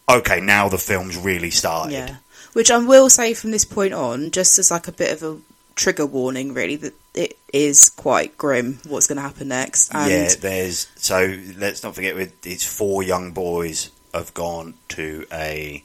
[0.09, 1.93] okay, now the film's really started.
[1.93, 2.17] Yeah.
[2.53, 5.41] Which I will say from this point on, just as like a bit of a
[5.77, 9.95] trigger warning, really, that it is quite grim what's going to happen next.
[9.95, 15.27] And yeah, there's so let's not forget with it's four young boys have gone to
[15.33, 15.85] a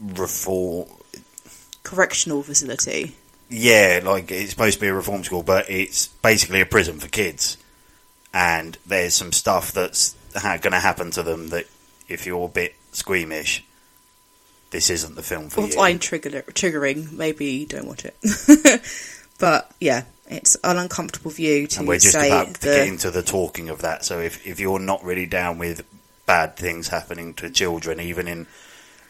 [0.00, 0.88] reform.
[1.82, 3.14] correctional facility.
[3.48, 7.08] Yeah, like it's supposed to be a reform school, but it's basically a prison for
[7.08, 7.56] kids.
[8.32, 11.66] And there's some stuff that's ha- going to happen to them that,
[12.08, 13.64] if you're a bit squeamish,
[14.74, 15.72] this isn't the film for Or you.
[15.72, 18.16] find trigger, triggering, maybe don't watch it.
[19.38, 23.10] but yeah, it's an uncomfortable view to and we're just about to the- get into
[23.12, 24.04] the talking of that.
[24.04, 25.84] So if if you're not really down with
[26.26, 28.46] bad things happening to children, even in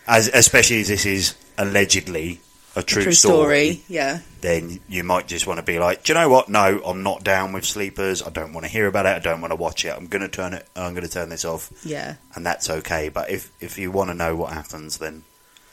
[0.07, 2.41] as especially as this is allegedly
[2.77, 3.85] a true, true story, story.
[3.89, 6.49] Yeah, then you might just want to be like, do you know what?
[6.49, 8.21] No, I'm not down with sleepers.
[8.23, 9.11] I don't want to hear about it.
[9.17, 9.95] I don't want to watch it.
[9.97, 10.69] I'm going to turn it.
[10.77, 12.17] I'm to turn this off, yeah.
[12.35, 13.09] and that's okay.
[13.09, 15.23] But if if you want to know what happens, then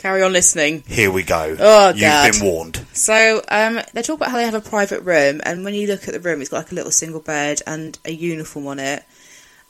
[0.02, 0.84] Carry on listening.
[0.88, 1.56] here we go.
[1.60, 2.32] Oh, You've God.
[2.32, 2.86] been warned.
[2.94, 6.08] So um, they talk about how they have a private room, and when you look
[6.08, 9.04] at the room, it's got like a little single bed and a uniform on it.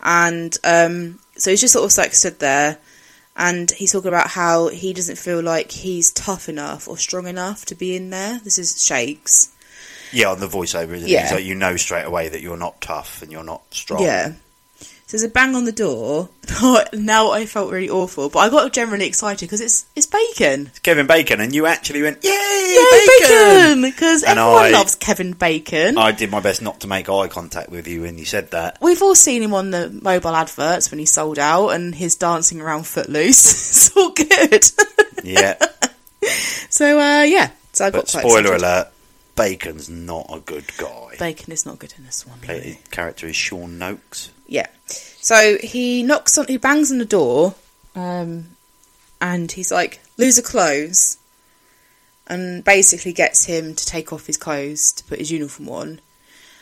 [0.01, 2.77] And um, so he's just sort of like stood there,
[3.35, 7.65] and he's talking about how he doesn't feel like he's tough enough or strong enough
[7.65, 8.39] to be in there.
[8.43, 9.53] This is Shakes.
[10.13, 11.25] Yeah, on the voiceover, isn't Yeah.
[11.25, 11.29] it?
[11.29, 14.01] So you know straight away that you're not tough and you're not strong.
[14.03, 14.33] Yeah.
[15.11, 16.29] So there's a bang on the door.
[16.93, 20.67] now I felt really awful, but I got generally excited because it's it's bacon.
[20.67, 25.33] It's Kevin Bacon, and you actually went, "Yay, Yay, bacon!" Because everyone I- loves Kevin
[25.33, 25.97] Bacon.
[25.97, 28.77] I did my best not to make eye contact with you when you said that.
[28.81, 32.61] We've all seen him on the mobile adverts when he sold out and his dancing
[32.61, 33.91] around Footloose.
[33.91, 34.63] it's all good.
[35.25, 35.57] Yeah,
[36.69, 37.51] so, uh, yeah.
[37.73, 38.61] So I got but quite spoiler excited.
[38.63, 38.87] alert:
[39.35, 41.15] Bacon's not a good guy.
[41.19, 42.39] Bacon is not good in this one.
[42.39, 42.79] Play- really.
[42.91, 44.29] character is Sean Nokes.
[44.47, 44.67] Yeah.
[45.21, 47.53] So he knocks on, he bangs on the door,
[47.95, 48.47] um,
[49.21, 51.17] and he's like, "Loser clothes,"
[52.27, 56.01] and basically gets him to take off his clothes to put his uniform on.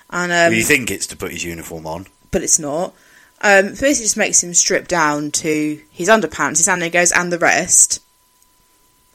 [0.10, 2.08] And um, you think it's to put his uniform on?
[2.32, 2.94] but it's not.
[3.42, 6.58] Um, so basically, just makes him strip down to his underpants.
[6.58, 8.02] His hand there goes, and the rest.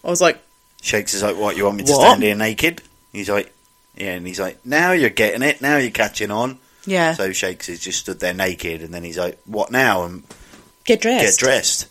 [0.03, 0.41] I was like,
[0.81, 1.57] Shakes is like, "What?
[1.57, 2.01] You want me to What?
[2.01, 2.81] stand here naked?"
[3.13, 3.53] He's like,
[3.97, 5.61] "Yeah," and he's like, "Now you're getting it.
[5.61, 9.19] Now you're catching on." Yeah, So Shakes is just stood there naked, and then he's
[9.19, 10.23] like, "What now?" And
[10.85, 11.41] get dressed.
[11.41, 11.89] get dressed.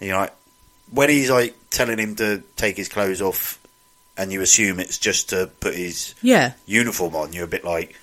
[0.00, 0.34] And you're like,
[0.90, 3.58] when he's like telling him to take his clothes off,
[4.16, 7.98] and you assume it's just to put his Yeah, uniform on, you're a bit like,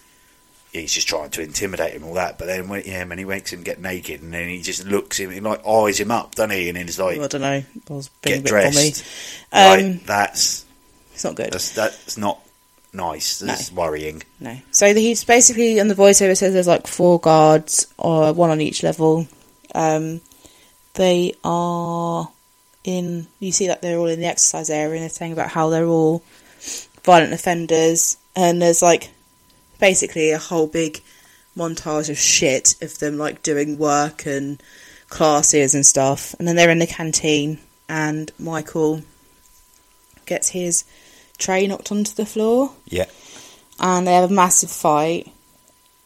[0.73, 2.38] he's just trying to intimidate him, all that.
[2.38, 5.17] But then when, yeah, when he makes him get naked, and then he just looks
[5.17, 6.69] him, he like eyes him up, doesn't he?
[6.69, 7.47] And then he's like, well, I don't know.
[7.47, 9.06] I was being get a bit dressed.
[9.51, 10.65] Um, Right, that's
[11.13, 11.51] It's not good.
[11.54, 12.39] that's that's not
[12.93, 13.39] nice.
[13.39, 14.23] That's worrying.
[14.39, 14.58] No.
[14.71, 18.62] So the, he's basically on the voiceover says there's like four guards, or one on
[18.62, 19.27] each level.
[19.73, 20.21] Um,
[20.93, 22.30] they are
[22.84, 23.27] in.
[23.39, 25.86] You see that they're all in the exercise area, and they're saying about how they're
[25.86, 26.23] all
[27.04, 29.12] violent offenders, and there's like
[29.80, 31.01] basically a whole big
[31.58, 34.62] montage of shit of them like doing work and
[35.10, 39.01] classes and stuff, and then they're in the canteen, and Michael
[40.25, 40.86] gets his
[41.41, 43.06] tray knocked onto the floor Yeah.
[43.80, 45.27] and they have a massive fight.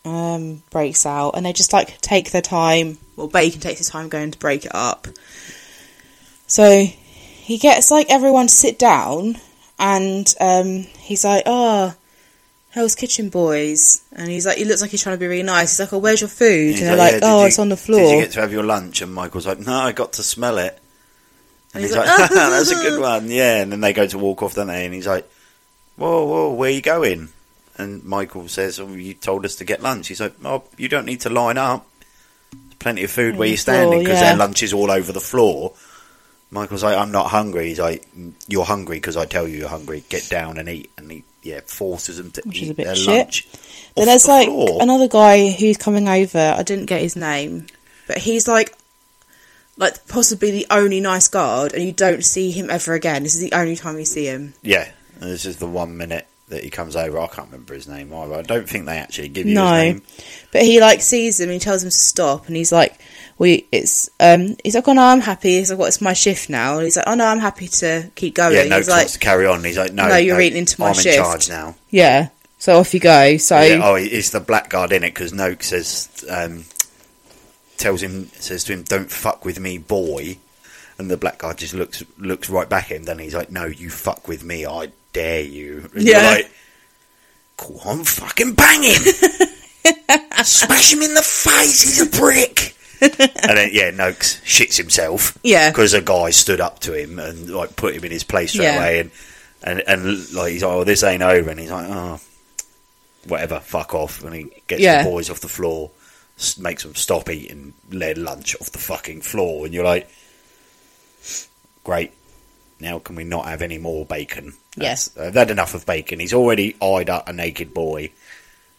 [0.06, 3.00] Um, breaks out, and they just like take their time.
[3.16, 5.08] Well, Bacon takes his time going to break it up.
[6.48, 9.38] So he gets like everyone to sit down,
[9.80, 11.96] and um, he's like, "Oh,
[12.70, 15.72] Hell's Kitchen boys," and he's like, he looks like he's trying to be really nice.
[15.72, 17.70] He's like, "Oh, where's your food?" He's and they're like, "Yeah, "Oh, you- it's on
[17.70, 19.02] the floor." Did floor." you get to have your lunch?
[19.02, 20.78] And Michael's like, no, I got to smell it.
[21.76, 23.62] And, he's, he's like, like, that's a good one, yeah.
[23.62, 24.86] And then they go to walk off, don't they?
[24.86, 25.30] And he's like,
[25.98, 27.30] whoa, whoa, where are you going?
[27.78, 30.08] And Michael says, oh, you told us to get lunch.
[30.08, 31.86] He's like, oh, you don't need to line up.
[32.52, 34.30] There's plenty of food On where you're standing because yeah.
[34.30, 35.74] their lunch is all over the floor.
[36.52, 37.68] Michael's like, I'm not hungry.
[37.68, 38.08] He's like,
[38.48, 40.04] you're hungry because I tell you you're hungry.
[40.08, 40.90] Get down and eat.
[40.98, 43.08] And he, yeah, forces them to Which is eat a bit their shit.
[43.08, 43.48] lunch.
[43.96, 44.82] Then there's the like floor.
[44.82, 46.56] another guy who's coming over.
[46.58, 47.68] I didn't get his name,
[48.08, 48.74] but he's like,
[49.78, 53.24] like possibly the only nice guard, and you don't see him ever again.
[53.24, 54.54] This is the only time you see him.
[54.62, 57.20] Yeah, and this is the one minute that he comes over.
[57.20, 58.36] I can't remember his name either.
[58.36, 60.02] I don't think they actually give you No, his name.
[60.52, 63.00] but he like sees him and he tells him to stop, and he's like,
[63.38, 66.50] "We, it's um." He's like, "Oh no, I'm happy." He's like, "Well, it's my shift
[66.50, 69.08] now." And he's like, "Oh no, I'm happy to keep going." Yeah, no, he's like,
[69.08, 69.64] to carry on.
[69.64, 71.08] He's like, no, No, you're eating into my I'm shift.
[71.18, 71.76] in charge now.
[71.90, 73.38] "Yeah." So off you go.
[73.38, 76.64] So Yeah, oh, it's the blackguard in it because Nokes says, um,
[77.78, 80.38] tells him, says to him, "Don't fuck with me, boy."
[80.98, 83.04] And the black guy just looks looks right back at him.
[83.04, 86.30] Then he's like, "No, you fuck with me, I dare you." And you're Yeah.
[86.30, 86.52] like,
[87.58, 89.02] "Go on, fucking bang him,
[90.44, 91.82] smash him in the face.
[91.82, 93.12] He's a brick." and
[93.58, 95.38] then yeah, Nokes shits himself.
[95.44, 95.70] Yeah.
[95.70, 98.66] because a guy stood up to him and like put him in his place straight
[98.66, 98.78] Yeah.
[98.78, 99.12] away, and
[99.64, 102.20] and and like he's like, "Oh, this ain't over," and he's like, "Oh."
[103.28, 104.24] whatever, fuck off.
[104.24, 105.02] And he gets Yeah.
[105.04, 105.90] the boys off the floor,
[106.60, 109.66] makes them stop eating their lunch off the fucking floor.
[109.66, 110.10] And you're like,
[111.84, 112.12] great.
[112.80, 114.54] Now can we not have any more bacon?
[114.76, 115.08] Yes.
[115.10, 116.20] That's- I've had enough of bacon.
[116.20, 118.12] He's already eyed up a naked boy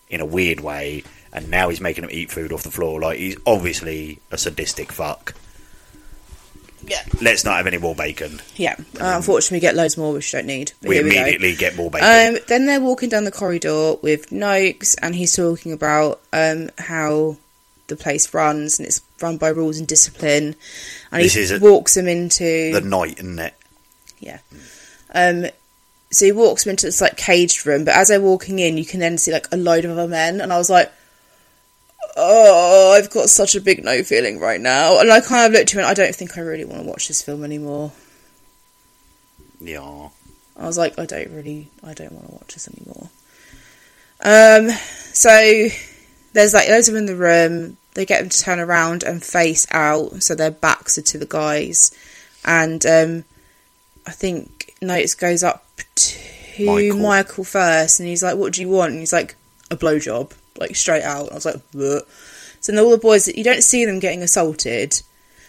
[0.09, 3.01] in a weird way, and now he's making him eat food off the floor.
[3.01, 5.35] Like he's obviously a sadistic fuck.
[6.87, 8.41] yeah, Let's not have any more bacon.
[8.55, 8.75] yeah.
[9.01, 10.73] Uh, unfortunately, we get loads more, which we don't need.
[10.83, 12.37] We here we immediately get more bacon.
[12.37, 17.37] Um, then they're walking down the corridor with Nokes, and he's talking about um, how
[17.89, 20.55] the place runs, and it's run by rules and discipline.
[21.13, 23.55] And This he is walks them into the night, isn't it?
[24.19, 24.39] yeah.
[25.15, 25.47] Um,
[26.11, 28.85] so he walks them into this like caged room, but as they're walking in, you
[28.85, 30.91] can then see like a load of other men, and I was like,
[32.17, 35.69] "Oh, I've got such a big no feeling right now." And I kind of looked
[35.71, 37.93] to him, and I don't think I really want to watch this film anymore.
[39.61, 40.09] Yeah.
[40.59, 43.11] I was like, I don't really, I don't want to watch this anymore.
[44.23, 44.71] Um,
[45.13, 45.69] so
[46.37, 47.77] there's like loads of them in the room.
[47.95, 51.27] They get them to turn around and face out, so their backs are to the
[51.27, 51.91] guys.
[52.45, 53.25] And um,
[54.07, 56.99] I think Nokes goes up to Michael.
[56.99, 57.45] Michael.
[57.45, 59.35] first, and he's like, "What do you want?" And he's like,
[59.71, 61.33] "A blowjob," like straight out.
[61.33, 62.03] I was like, Bleh.
[62.61, 65.01] so then all the boys, you don't see them getting assaulted,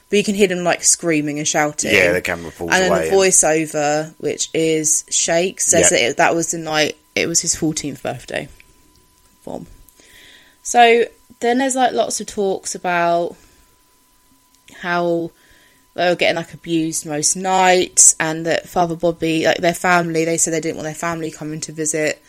[0.10, 1.94] but you can hear them like screaming and shouting.
[1.94, 2.76] Yeah, the camera pulls away.
[2.82, 3.10] And then away.
[3.10, 5.98] the voiceover, which is Shake, says Yeah.
[5.98, 8.48] that it, that was the night it was his 14th birthday.
[9.42, 9.68] Form.
[10.68, 11.06] So
[11.40, 13.38] then there's like lots of talks about
[14.82, 15.32] how
[15.94, 20.36] they were getting like abused most nights, and that Father Bobby, like their family, they
[20.36, 22.22] said they didn't want their family coming to visit.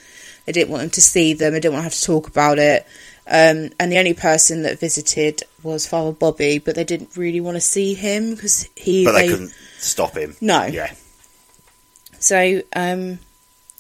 [0.46, 1.52] They didn't want them to see them.
[1.52, 2.86] They didn't want to have to talk about it.
[3.26, 7.56] Um, and the only person that visited was Father Bobby, but they didn't really want
[7.56, 9.04] to see him because he.
[9.04, 10.36] but they, couldn't stop him.
[10.40, 10.64] No.
[10.64, 10.94] Yeah.
[12.20, 13.18] So um,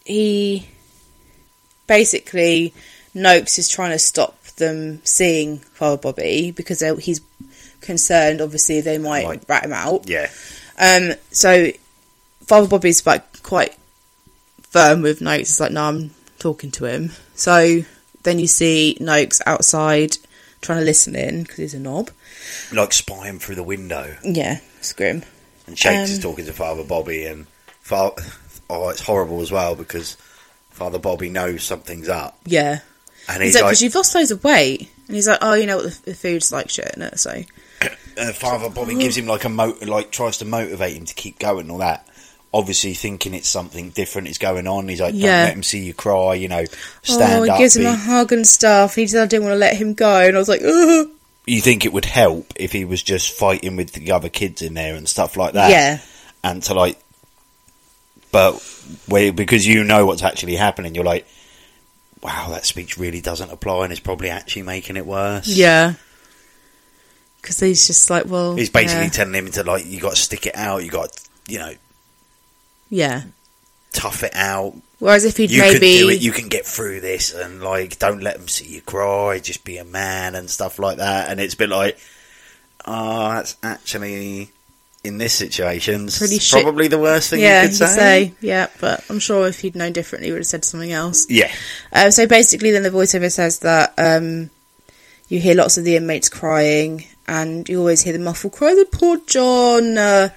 [0.04, 0.68] he
[1.86, 2.74] basically
[3.14, 7.20] Nokes is trying to stop them seeing Father Bobby because he's
[7.80, 8.40] concerned.
[8.40, 10.08] Obviously, they might rat him out.
[10.08, 10.28] Yeah.
[10.78, 11.70] Um, so
[12.46, 13.74] Father Bobby's like quite
[14.62, 15.40] firm with Nokes.
[15.40, 17.10] It's like, no, I'm talking to him.
[17.34, 17.82] So
[18.22, 20.16] then you see Nokes outside
[20.60, 22.10] trying to listen in because he's a knob.
[22.72, 24.16] Like spying through the window.
[24.24, 25.22] Yeah, it's grim.
[25.66, 27.46] And Shakes is Um, talking to Father Bobby, and
[27.80, 28.12] Fa-
[28.70, 30.16] oh, it's horrible as well because
[30.70, 32.80] Father Bobby knows something's up, Yeah.
[33.28, 34.88] And He's he's like, like, because you've lost loads of weight.
[35.06, 37.18] And he's like, oh, you know what, the, the food's like shit, it?
[37.18, 37.30] So,
[38.18, 41.38] uh, Father Bobby gives him like a motor, like tries to motivate him to keep
[41.38, 42.06] going and all that.
[42.52, 44.88] Obviously, thinking it's something different is going on.
[44.88, 45.44] He's like, "Don't Yeah.
[45.44, 46.64] let him see you cry," you know.
[47.02, 47.58] Stand oh, he up.
[47.58, 48.94] gives him be- a hug and stuff.
[48.94, 50.20] He said, I didn't want to let him go.
[50.20, 51.08] And I was like, Ugh.
[51.46, 54.72] you think it would help if he was just fighting with the other kids in
[54.74, 55.70] there and stuff like that?
[55.70, 55.98] Yeah.
[56.42, 56.98] and to like,
[58.32, 58.54] but
[59.08, 61.26] where, because you know what's actually happening, you're like,
[62.22, 65.46] wow, that speech really doesn't apply, and it's probably actually making it worse.
[65.48, 65.94] Yeah.
[67.40, 68.56] Because he's just like, well.
[68.56, 69.10] he's basically yeah.
[69.10, 71.10] telling him to like, you got to stick it out, you got,
[71.46, 71.72] you know,
[72.90, 73.22] yeah.
[73.92, 74.74] tough it out.
[74.98, 75.78] Whereas if he'd You maybe.
[75.78, 76.20] can do it.
[76.20, 79.38] You can get through this, and like, don't let them see you cry.
[79.38, 81.30] Just be a man and stuff like that.
[81.30, 81.98] And it's been like,
[82.84, 84.50] oh, that's actually
[85.08, 86.62] in this situation Pretty shit.
[86.62, 88.32] probably the worst thing yeah, you could say.
[88.40, 91.26] Yeah, but I'm sure if he'd known differently, he would have said something else.
[91.28, 91.50] Yeah,
[91.92, 94.50] Um, so basically, then the voiceover says that um,
[95.28, 98.86] you hear lots of the inmates crying, and you always hear the muffled cry, the
[98.90, 99.98] poor John.
[99.98, 100.28] Uh,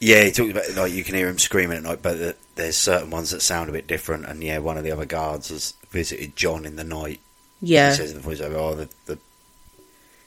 [0.00, 2.76] Yeah, he talks about like you can hear him screaming at night, but the, there's
[2.76, 4.26] certain ones that sound a bit different.
[4.26, 7.20] And yeah, one of the other guards has visited John in the night.
[7.60, 9.18] yeah, He says in the voiceover, "Oh, the, the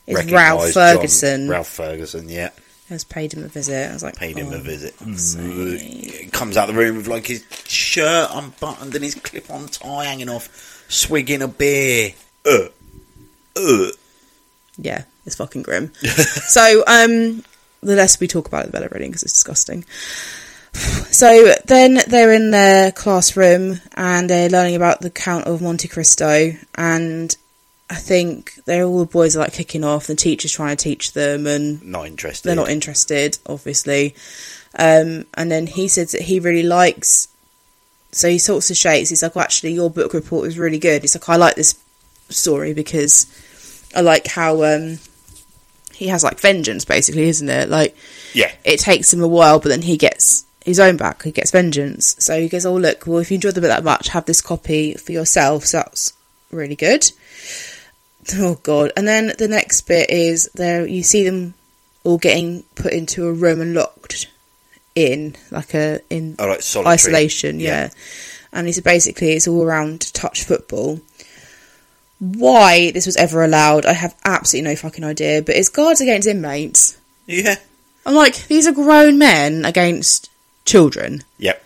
[0.08, 2.50] it's Ralph John- Ferguson Ralph Ferguson, yeah,
[2.90, 3.90] has paid him a visit.
[3.90, 4.58] I was like, paid him oh.
[4.58, 4.94] a visit.
[5.00, 10.30] He comes out the room with like his shirt unbuttoned and his clip-on tie hanging
[10.30, 12.14] off, swigging a beer.
[12.46, 12.68] Uh,
[13.56, 13.88] uh.
[14.78, 15.94] Yeah, it's fucking grim.
[16.04, 17.44] so, um,
[17.82, 19.86] the less we talk about it, the better, really, because it's disgusting.
[21.16, 26.52] So then they're in their classroom and they're learning about the Count of Monte Cristo,
[26.76, 27.38] and
[27.90, 30.08] I think they're all the boys are like kicking off.
[30.08, 32.48] The teacher's trying to teach them, and Not interested.
[32.48, 34.16] they're not interested, obviously.
[34.78, 37.28] Um, and then he says that he really likes.
[38.12, 39.10] So he talks to Shakes.
[39.10, 41.76] He's like, well, "Actually, your book report was really good." He's like, "I like this
[42.30, 43.28] story because
[43.96, 44.98] I like how um,
[45.94, 47.70] he has like vengeance, basically, isn't it?
[47.70, 47.96] Like
[48.34, 48.52] Yeah.
[48.64, 51.22] it takes him a while, but then he gets his own back.
[51.24, 52.16] He gets vengeance.
[52.20, 54.42] So he goes, "Oh look, well if you enjoyed the book that much, have this
[54.42, 56.14] copy for yourself." So that's
[56.52, 57.12] really good.
[58.38, 58.92] Oh god!
[58.98, 60.86] And then the next bit is there.
[60.88, 61.54] You see them
[62.04, 64.28] all getting put into a room and locked
[64.96, 66.94] in, like a in Oh, like solitary.
[66.94, 67.60] isolation.
[67.60, 67.90] Yeah.
[68.54, 71.02] And it's basically it's all around touch football.
[72.20, 75.42] Why this was ever allowed, I have absolutely no fucking idea.
[75.42, 76.98] But it's guards against inmates.
[77.28, 77.56] Yeah.
[78.06, 80.30] I'm like, these are grown men against
[80.64, 81.24] children.
[81.40, 81.62] Yep.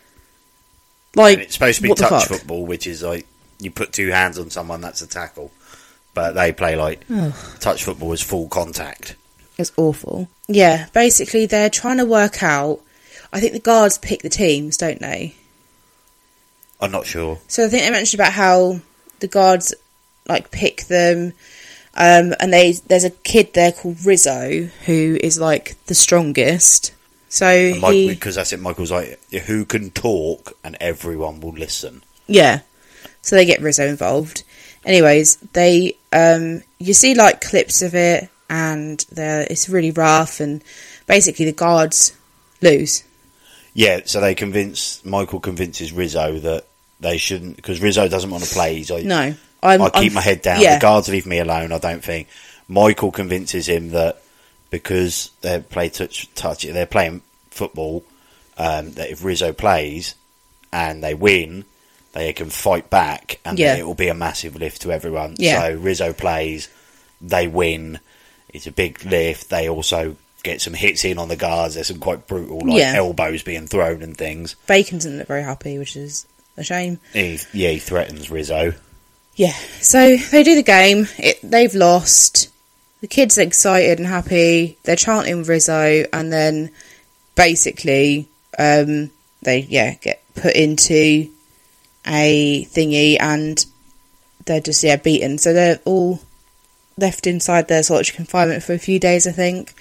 [1.15, 3.27] Like, and it's supposed to be touch football, which is like
[3.59, 5.51] you put two hands on someone, that's a tackle.
[6.13, 7.01] But they play like
[7.59, 9.15] touch football is full contact.
[9.57, 10.27] It's awful.
[10.47, 12.79] Yeah, basically they're trying to work out.
[13.31, 15.35] I think the guards pick the teams, don't they?
[16.81, 17.39] I'm not sure.
[17.47, 18.79] So I think they mentioned about how
[19.19, 19.73] the guards
[20.27, 21.33] like pick them,
[21.95, 26.93] um, and they there's a kid there called Rizzo who is like the strongest.
[27.27, 28.59] So he, because that's it.
[28.59, 32.01] Michael's like, who can talk and everyone will listen.
[32.27, 32.61] yeah.
[33.21, 34.43] So they get Rizzo involved.
[34.85, 40.63] Anyways, they um, you see like clips of it, and it's really rough, and
[41.07, 42.15] basically the guards
[42.61, 43.03] lose.
[43.73, 46.65] Yeah, so they convince Michael convinces Rizzo that
[46.99, 48.75] they shouldn't because Rizzo doesn't want to play.
[48.75, 50.61] He's like, No, I'm, I keep I'm- my head down.
[50.61, 51.71] Yeah, The guards leave me alone.
[51.71, 52.27] I don't think.
[52.67, 54.21] Michael convinces him that
[54.69, 58.03] because they play touch, touch they're playing football.
[58.57, 60.15] Um, that if Rizzo plays
[60.73, 61.63] and they win,
[62.13, 63.75] they can fight back, and Yeah.
[63.75, 65.35] it will be a massive lift to everyone.
[65.37, 65.61] Yeah.
[65.61, 66.67] So Rizzo plays,
[67.21, 67.99] they win.
[68.53, 69.49] It's a big lift.
[69.49, 71.75] They also get some hits in on the guards.
[71.75, 72.93] There's some quite brutal, like Yeah.
[72.95, 74.55] elbows being thrown and things.
[74.67, 76.25] Bacon doesn't look very happy, which is
[76.57, 76.99] a shame.
[77.13, 78.73] He, yeah, he threatens Rizzo.
[79.35, 81.07] Yeah, so they do the game.
[81.17, 82.49] It, they've lost.
[83.01, 84.77] The kids are excited and happy.
[84.83, 86.71] They're chanting Rizzo, and then
[87.35, 89.09] basically, um,
[89.41, 91.29] they yeah get put into
[92.09, 93.63] a thingy, and
[94.45, 95.37] they're just yeah beaten.
[95.37, 96.19] So they're all
[96.97, 99.73] left inside their solitary confinement for a few days, I think.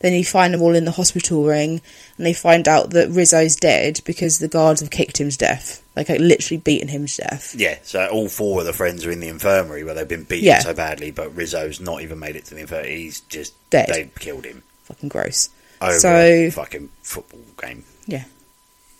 [0.00, 1.80] Then you find them all in the hospital ring,
[2.18, 5.82] and they find out that Rizzo's dead because the guards have kicked him to death.
[5.96, 7.54] Like, like literally beaten him to death.
[7.56, 10.44] Yeah, so all four of the friends are in the infirmary where they've been beaten
[10.44, 10.58] Yeah.
[10.58, 12.96] so badly, but Rizzo's not even made it to the infirmary.
[13.04, 13.88] He's just Dead.
[13.88, 15.48] They've killed him Fucking gross.
[15.80, 17.84] over So- fucking football game.
[18.06, 18.24] yeah,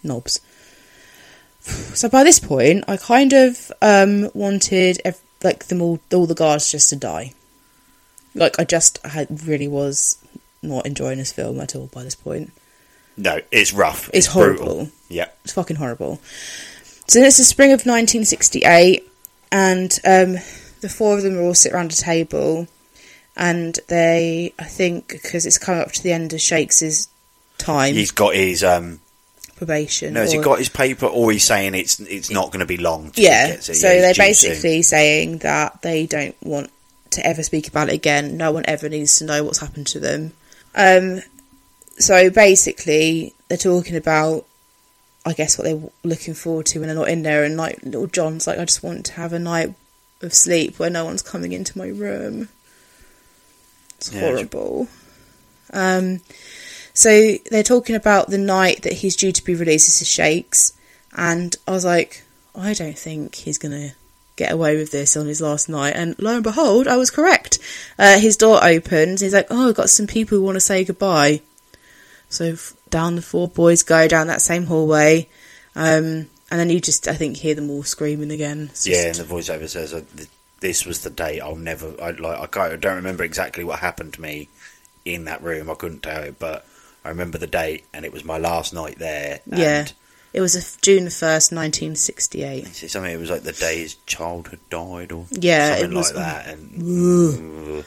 [0.02, 0.40] knobs.
[1.96, 6.34] So by this point, I kind of um, wanted ev- like them all, all the
[6.34, 7.32] guards just to die.
[8.34, 10.18] Like I just had really was
[10.62, 12.52] not enjoying this film at all by this point.
[13.16, 14.10] No, it's rough.
[14.12, 14.64] It's brutal.
[14.66, 14.90] horrible.
[15.08, 16.20] Yeah, It's fucking horrible.
[17.08, 19.08] So it's the spring of 1968,
[19.52, 20.32] and um,
[20.82, 22.68] the four of them are all sit around a table,
[23.36, 27.08] and they, I think, because it's coming up to the end of Shakes's
[27.58, 29.00] time he's got his um.
[29.56, 30.14] Probation.
[30.14, 32.66] No, has he or- got his paper, or he's saying it's it's not going to
[32.66, 33.12] be long.
[33.14, 33.62] he Yeah, it.
[33.64, 36.70] so Yeah, they're basically saying that they don't want
[37.10, 38.36] to ever speak about it again.
[38.36, 40.32] No one ever needs to know what's happened to them.
[40.74, 41.22] Um,
[41.98, 44.44] so basically, they're talking about,
[45.24, 47.44] I guess, what they're looking forward to when they're not in there.
[47.44, 49.74] And like little John's like, I just want to have a night
[50.22, 52.48] of sleep where no one's coming into my room.
[53.96, 54.88] It's Yeah, horrible.
[55.72, 56.20] Um,
[56.96, 60.72] so they're talking about the night that he's due to be released as a Shakes,
[61.14, 62.24] and I was like,
[62.54, 63.92] I don't think he's gonna
[64.36, 65.94] get away with this on his last night.
[65.94, 67.58] And lo and behold, I was correct.
[67.98, 69.20] Uh, his door opens.
[69.20, 71.42] He's like, "Oh, I've got some people who want to say goodbye."
[72.30, 75.28] So f- down the four boys go down that same hallway,
[75.74, 78.68] um, and then you just, I think, hear them all screaming again.
[78.70, 80.00] It's Yeah, and the voiceover says, uh,
[80.60, 82.56] "This was the day I'll never." I like.
[82.56, 84.48] I, I don't remember exactly what happened to me
[85.04, 85.70] in that room.
[85.70, 86.66] I couldn't tell it, but
[87.06, 89.40] I remember the date, and it was my last night there.
[89.46, 89.86] Yeah.
[90.32, 92.66] It was a f- June first, nineteen sixty-eight.
[92.74, 93.12] Something?
[93.12, 96.24] It was like the day his child had died, or Yeah, something it was- like
[96.24, 96.48] that.
[96.48, 97.84] And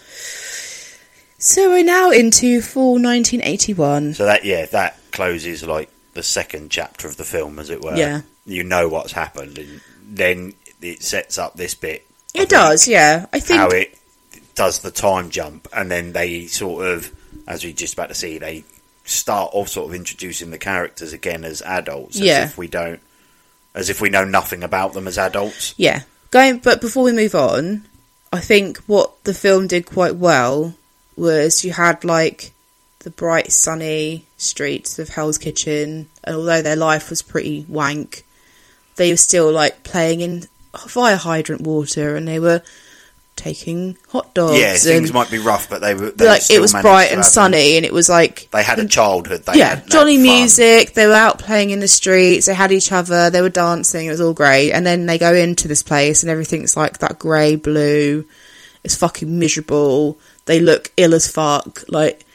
[1.38, 4.14] So we're now into fall nineteen eighty-one.
[4.14, 7.96] so that yeah, that closes like the second chapter of the film, as it were.
[7.96, 8.22] Yeah.
[8.46, 12.06] you know what's happened, and then it sets up this bit.
[12.34, 13.26] It does, yeah.
[13.34, 13.96] I think how it
[14.56, 17.12] does the time jump, and then they sort of,
[17.48, 18.64] as we just about to see, they
[19.10, 22.40] start off sort of introducing the characters again as adults, Yeah.
[22.42, 23.00] as if we don't,
[23.74, 25.74] as if we know nothing about them as adults.
[25.78, 26.02] Yeah.
[26.32, 27.86] Going, but before we move on,
[28.32, 30.76] I think what the film did quite well
[31.16, 32.52] was you had like
[33.00, 38.24] the bright sunny streets of Hell's Kitchen, and although their life was pretty wank,
[38.98, 40.44] they were still like playing in
[40.78, 42.62] fire hydrant water, and they were
[43.40, 44.60] taking hot dogs.
[44.60, 47.24] yeah, things and, might be rough, but they were they like it was bright and
[47.24, 49.44] sunny, and it was like They had a childhood.
[49.46, 50.24] They yeah, had, jolly fun.
[50.24, 50.94] music.
[50.94, 52.46] They were out playing in the streets.
[52.46, 53.30] They had each other.
[53.30, 54.08] They were dancing.
[54.08, 54.72] It was all great.
[54.72, 58.26] And then they go into this place, and everything's like that grey blue.
[58.84, 60.20] It's fucking miserable.
[60.46, 61.84] They look ill as fuck.
[61.90, 62.26] Like,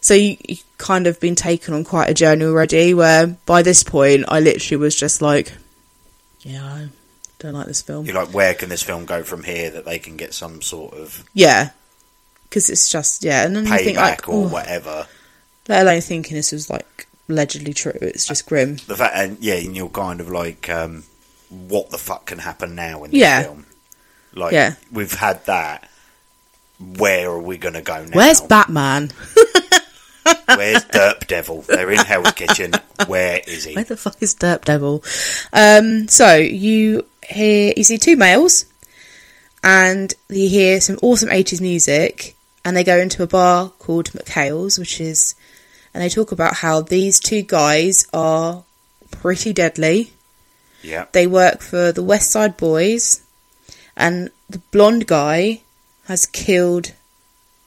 [0.00, 2.94] so you, you kind of been taken on quite a journey already.
[2.94, 5.52] Where by this point, I literally was just like,
[6.40, 6.86] yeah,
[7.40, 8.06] don't like this film.
[8.06, 10.94] You're like, where can this film go from here that they can get some sort
[10.94, 11.70] of Yeah,
[12.44, 13.44] because it's just yeah.
[13.44, 15.06] And then you think like, or oh, whatever?
[15.68, 17.92] let alone thinking this was like allegedly true.
[18.00, 18.76] It's just grim.
[18.86, 21.04] The fact, and yeah, and you're kind of like, um,
[21.48, 23.42] what the fuck can happen now in this Yeah.
[23.42, 23.66] film?
[24.34, 24.74] Like, Yeah.
[24.92, 25.88] we've had that.
[26.78, 28.16] Where are we going to go now?
[28.16, 29.10] Where's Batman?
[30.56, 31.62] Where's Daredevil?
[31.62, 32.72] They're in Hell's Kitchen.
[33.06, 33.74] Where is he?
[33.74, 35.04] Where the fuck is Daredevil?
[35.52, 38.66] Um, so you hear you see two males,
[39.62, 44.78] and you hear some awesome eighties music, and they go into a bar called McHale's,
[44.78, 45.34] which is,
[45.94, 48.64] and they talk about how these two guys are
[49.10, 50.12] pretty deadly.
[50.82, 51.06] Yeah.
[51.12, 53.22] They work for the West Side Boys,
[53.96, 55.62] and the blonde guy
[56.06, 56.92] has killed.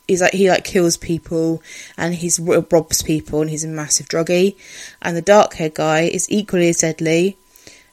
[0.07, 1.61] He's like he like kills people,
[1.97, 4.57] and he's robs people, and he's a massive druggie.
[5.01, 7.37] And the dark haired guy is equally as deadly.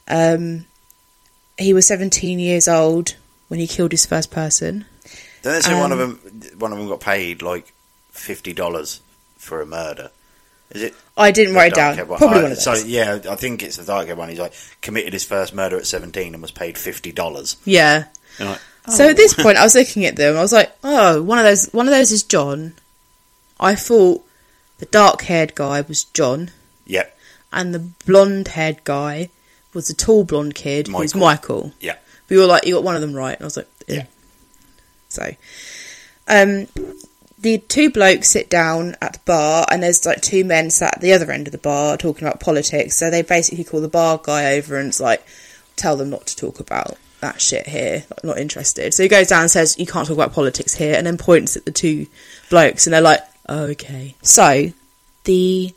[0.08, 0.66] Um,
[1.60, 3.14] he was seventeen years old
[3.48, 4.84] when he killed his first person.
[5.42, 6.58] Don't they say one of Um, them?
[6.58, 7.72] One of them got paid like
[8.10, 9.00] fifty dollars
[9.38, 10.10] for a murder.
[10.70, 10.94] Is it?
[11.16, 11.96] I didn't write it down.
[12.08, 12.18] one?
[12.18, 14.28] Probably I- one of So yeah, I think it's the dark one.
[14.28, 14.52] He's like
[14.82, 17.56] committed his first murder at seventeen and was paid fifty dollars.
[17.64, 18.04] Yeah.
[18.38, 19.10] Like, So oh.
[19.10, 20.36] at this point, I was looking at them.
[20.36, 21.66] I was like, "Oh, one of those.
[21.72, 22.74] One of those is John."
[23.58, 24.24] I thought
[24.78, 26.50] the dark-haired guy was John,
[26.86, 27.14] Yep.
[27.52, 29.28] and the blonde-haired guy
[29.72, 31.20] was the tall blonde kid who's Michael.
[31.20, 31.72] Michael.
[31.80, 31.96] Yeah.
[32.28, 33.96] We were like, you got one of them right, and I was like, yeah.
[33.96, 34.04] Yeah.
[35.08, 35.30] So,
[36.28, 36.68] um,
[37.38, 41.00] the two blokes sit down at the bar, and there's like two men sat at
[41.00, 42.96] the other end of the bar talking about politics.
[42.96, 45.26] So they basically call the bar guy over and it's like,
[45.76, 48.04] tell them not to talk about that shit here.
[48.10, 48.94] Like, not interested.
[48.94, 51.56] So he goes down and says, you can't talk about politics here, and then points
[51.56, 52.06] at the two
[52.50, 54.14] blokes, and they're like, oh, okay.
[54.22, 54.72] So
[55.24, 55.74] the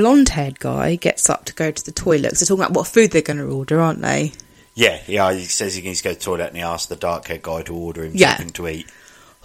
[0.00, 2.86] blonde haired guy gets up to go to the toilet 'cause they're talking about what
[2.86, 4.32] food they're going to order, aren't they?
[4.74, 5.32] Yeah, yeah.
[5.32, 7.42] He says he needs to go to the toilet and he asks the dark haired
[7.42, 8.36] guy to order him Yeah.
[8.36, 8.86] something to eat,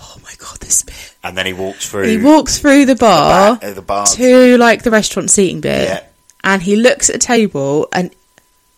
[0.03, 0.95] Oh my god, this bit.
[1.23, 2.07] and then he walks through.
[2.07, 4.05] He walks through the bar, back of uh, the bar.
[4.07, 5.99] to like the restaurant seating bit, Yeah.
[6.43, 8.09] and he looks at a table and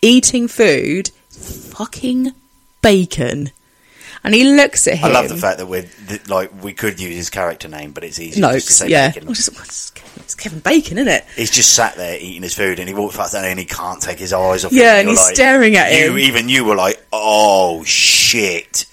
[0.01, 2.33] eating food, fucking
[2.81, 3.51] bacon,
[4.23, 5.05] and he looks at him.
[5.05, 8.03] I love the fact that we're th- like we could use his character name, but
[8.03, 9.09] it's easy just to Nokes, say yeah.
[9.09, 9.25] Bacon.
[9.25, 11.25] Well, just- it's Kevin- it's Kevin Bacon, isn't it?
[11.35, 14.01] He's just sat there eating his food, and he walks past that, and he can't
[14.01, 14.71] take his eyes off.
[14.71, 16.17] Yeah, him, and you're he's like- staring at you, him.
[16.19, 18.85] Even you were like, "Oh shit!"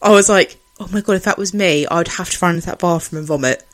[0.00, 2.66] I was like, oh my god, if that was me, I'd have to run into
[2.66, 3.64] that bathroom and vomit.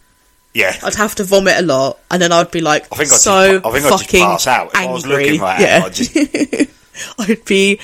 [0.54, 3.18] Yeah, I'd have to vomit a lot, and then I'd be like, I think I'd
[3.18, 4.88] so just, I think I'd just fucking pass out if angry.
[4.88, 5.66] I was looking right yeah.
[5.66, 5.84] at him.
[5.86, 7.80] I'd just, I'd be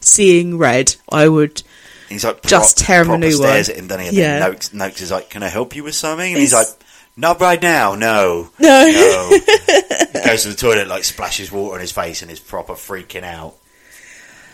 [0.00, 0.96] seeing red.
[1.10, 1.62] I would.
[2.12, 3.76] He's like Just tear him a new stares one.
[3.76, 4.08] at him, doesn't he?
[4.08, 4.38] And Yeah.
[4.40, 6.78] then Nokes, Nokes is like, "Can I help you with something?" And he's It's- like,
[7.16, 8.86] "Not right now, no." No.
[8.86, 9.38] No.
[10.12, 13.24] he goes to the toilet, like splashes water on his face, and is proper freaking
[13.24, 13.54] out.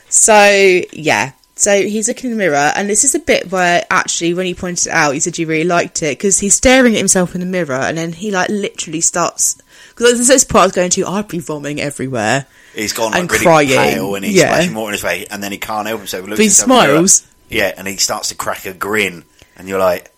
[0.08, 1.32] So yeah.
[1.56, 4.54] So he's looking in the mirror, and this is a bit where actually, when he
[4.54, 7.40] pointed it out, he said you really liked it because he's staring at himself in
[7.40, 9.56] the mirror, and then he like literally starts.
[9.88, 12.46] Because this part I was going to, I'd be vomiting everywhere.
[12.76, 14.52] He's gone like And really crying, pale, and he's yeah.
[14.52, 16.22] splashing water in his face, and then he can't help himself.
[16.26, 17.08] He But he at himself in the mirror.
[17.08, 17.22] smiles.
[17.48, 19.24] Yeah, and he starts to crack a grin,
[19.56, 20.10] and you're like,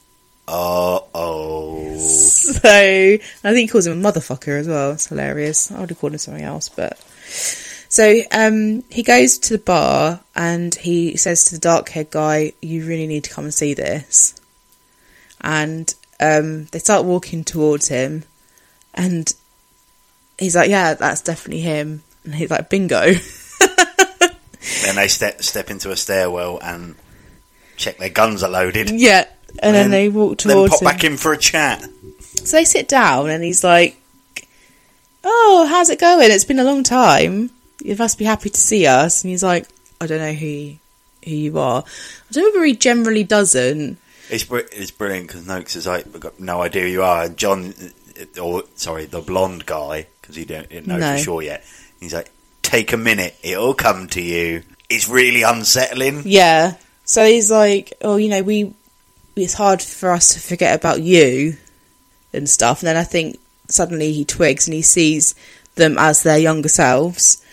[0.49, 1.97] "Oh, oh."
[2.61, 4.93] So I think he calls him a motherfucker as well.
[4.93, 5.71] It's hilarious.
[5.71, 6.99] I would have called him something else, but
[7.89, 12.53] so um, he goes to the bar and he says to the dark haired guy,
[12.61, 14.35] "You really need to come and see this."
[15.41, 18.25] And um, they start walking towards him,
[18.93, 19.33] and
[20.39, 23.13] he's like, "Yeah, that's definitely him." And he's like, "Bingo."
[24.83, 26.95] Then they step step into a stairwell and
[27.81, 28.91] check their guns are loaded.
[28.91, 29.27] yeah,
[29.61, 30.45] and, then, they walk towards.
[30.47, 30.85] Then pop him.
[30.85, 31.83] back in for a chat.
[32.45, 33.97] So they sit down and he's like,
[35.25, 36.31] Oh, how's it going?
[36.31, 37.51] It's been a long time.
[37.83, 39.23] You must be happy to see us.
[39.23, 39.67] And he's like,
[40.01, 40.79] I don't know who you,
[41.25, 41.83] who you are.
[41.83, 43.99] I don't know he generally doesn't.
[44.31, 47.25] It's br- it's brilliant because Nokes is like, "I've got no idea who you are."
[47.25, 47.75] And John
[48.21, 51.17] uh, or sorry, the blonde guy, because he don't know No.
[51.17, 51.65] for sure yet.
[51.99, 52.31] He's like,
[52.63, 54.63] take a minute, it'll come to you.
[54.89, 56.23] It's really unsettling.
[56.25, 56.75] Yeah.
[57.11, 58.73] So he's like, oh, you know, we
[59.35, 61.57] it's hard for us to forget about you
[62.33, 62.83] and stuff.
[62.83, 63.37] And then I think
[63.69, 65.35] suddenly he twigs and he sees
[65.75, 67.45] them as their younger selves,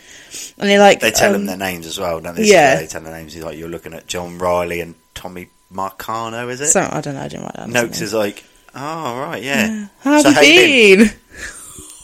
[0.59, 2.43] and they're like, They tell um, him their names as well, don't they?
[2.43, 2.75] yeah.
[2.75, 3.33] They tell their names.
[3.33, 6.67] He's like, you're looking at John Reilly and Tommy Marcano, is it?
[6.67, 7.21] So I don't know.
[7.21, 7.69] I didn't write that.
[7.69, 8.43] Nokes is like,
[8.75, 9.87] oh, right, yeah.
[10.01, 11.17] How So have you you been?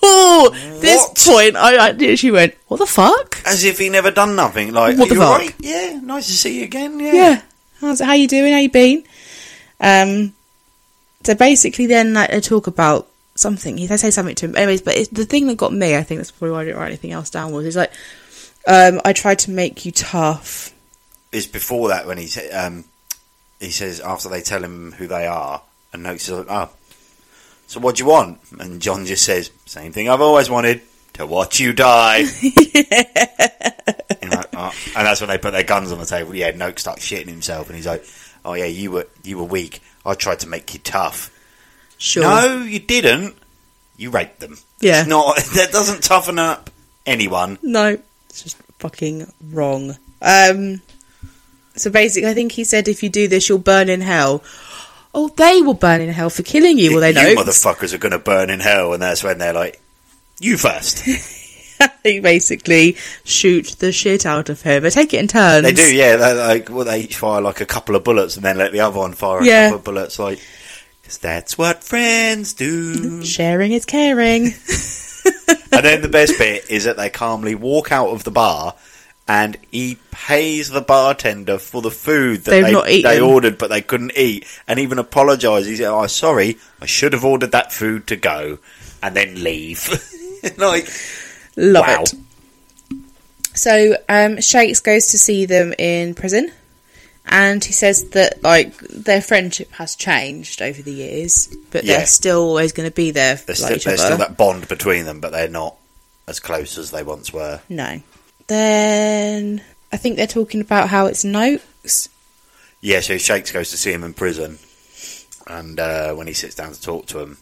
[0.04, 0.50] Oh,
[0.82, 1.18] this What?
[1.18, 4.74] point, I, I literally went, "What the fuck?" As if he never done nothing.
[4.74, 5.56] Like, What the "You fuck?" alright?
[5.60, 7.00] Yeah, nice to see you again.
[7.00, 7.14] Yeah.
[7.14, 7.42] Yeah.
[7.82, 8.54] How's how you doing?
[8.54, 9.04] How you been?
[9.80, 10.34] Um.
[11.24, 13.78] So basically, then like, they talk about something.
[13.78, 14.56] He They say something to him.
[14.56, 16.80] Anyways, but it's, the thing that got me, I think that's probably why I didn't
[16.80, 17.52] write anything else down.
[17.52, 17.92] Was he's like,
[18.68, 20.74] um, "I tried to make you tough."
[21.32, 22.86] Is before that when he um,
[23.60, 25.62] he says after they tell him who they are,
[25.94, 26.70] and like, oh,
[27.74, 28.38] so what do you want?
[28.60, 30.82] And John just says, same thing I've always wanted,
[31.14, 32.26] to watch you die.
[34.22, 34.72] And, like, oh.
[34.96, 36.34] And that's when they put their guns on the table.
[36.34, 38.06] Yeah, Noak starts shitting himself, and he's like,
[38.46, 39.82] oh yeah, you were you were weak.
[40.06, 41.30] I tried to make you tough.
[41.98, 42.24] Sure.
[42.24, 43.36] No, you didn't.
[43.98, 44.58] You raped them.
[44.80, 45.02] Yeah.
[45.02, 46.70] It's not that doesn't toughen up
[47.06, 47.60] anyone.
[47.62, 47.98] No,
[48.30, 49.98] it's just fucking wrong.
[50.22, 50.82] Um,
[51.76, 54.42] so basically, I think he said, "If you do this, you'll burn in hell."
[55.14, 56.92] Oh, they will burn in hell for killing you.
[56.92, 57.28] Well, they know.
[57.28, 59.80] you motherfuckers are going to burn in hell, and that's when they're like,
[60.40, 61.06] "You first.
[62.04, 64.84] they basically shoot the shit out of him.
[64.84, 65.64] They take it in turns.
[65.64, 66.16] they do, yeah.
[66.16, 68.82] They like, well, they each fire like a couple of bullets, and then let the
[68.82, 70.40] other one fire a couple of bullets, like,
[71.02, 73.24] because that's what friends do.
[73.24, 74.46] Sharing is caring.
[75.72, 78.76] and then the best bit is that they calmly walk out of the bar.
[79.28, 83.10] And he pays the bartender for the food that They've they, not eaten.
[83.10, 85.66] they ordered, but they couldn't eat, and even apologises.
[85.68, 88.58] He said, "Oh, sorry, I should have ordered that food to go,
[89.02, 89.88] and then leave."
[90.58, 90.90] like,
[91.56, 92.04] Love Wow.
[92.04, 92.14] it.
[93.56, 96.52] So um, Shakes goes to see them in prison,
[97.26, 101.98] and he says that like their friendship has changed over the years, but Yeah.
[101.98, 104.68] they're still always going to be there for there's, like, still, there's still that bond
[104.68, 105.76] between them, but they're not
[106.28, 107.62] as close as they once were.
[107.70, 108.02] No.
[108.54, 112.08] Then I think they're talking about how it's Nokes.
[112.82, 114.60] Yeah, so Shakes goes to see him in prison,
[115.48, 117.38] and uh, when he sits down to talk to him,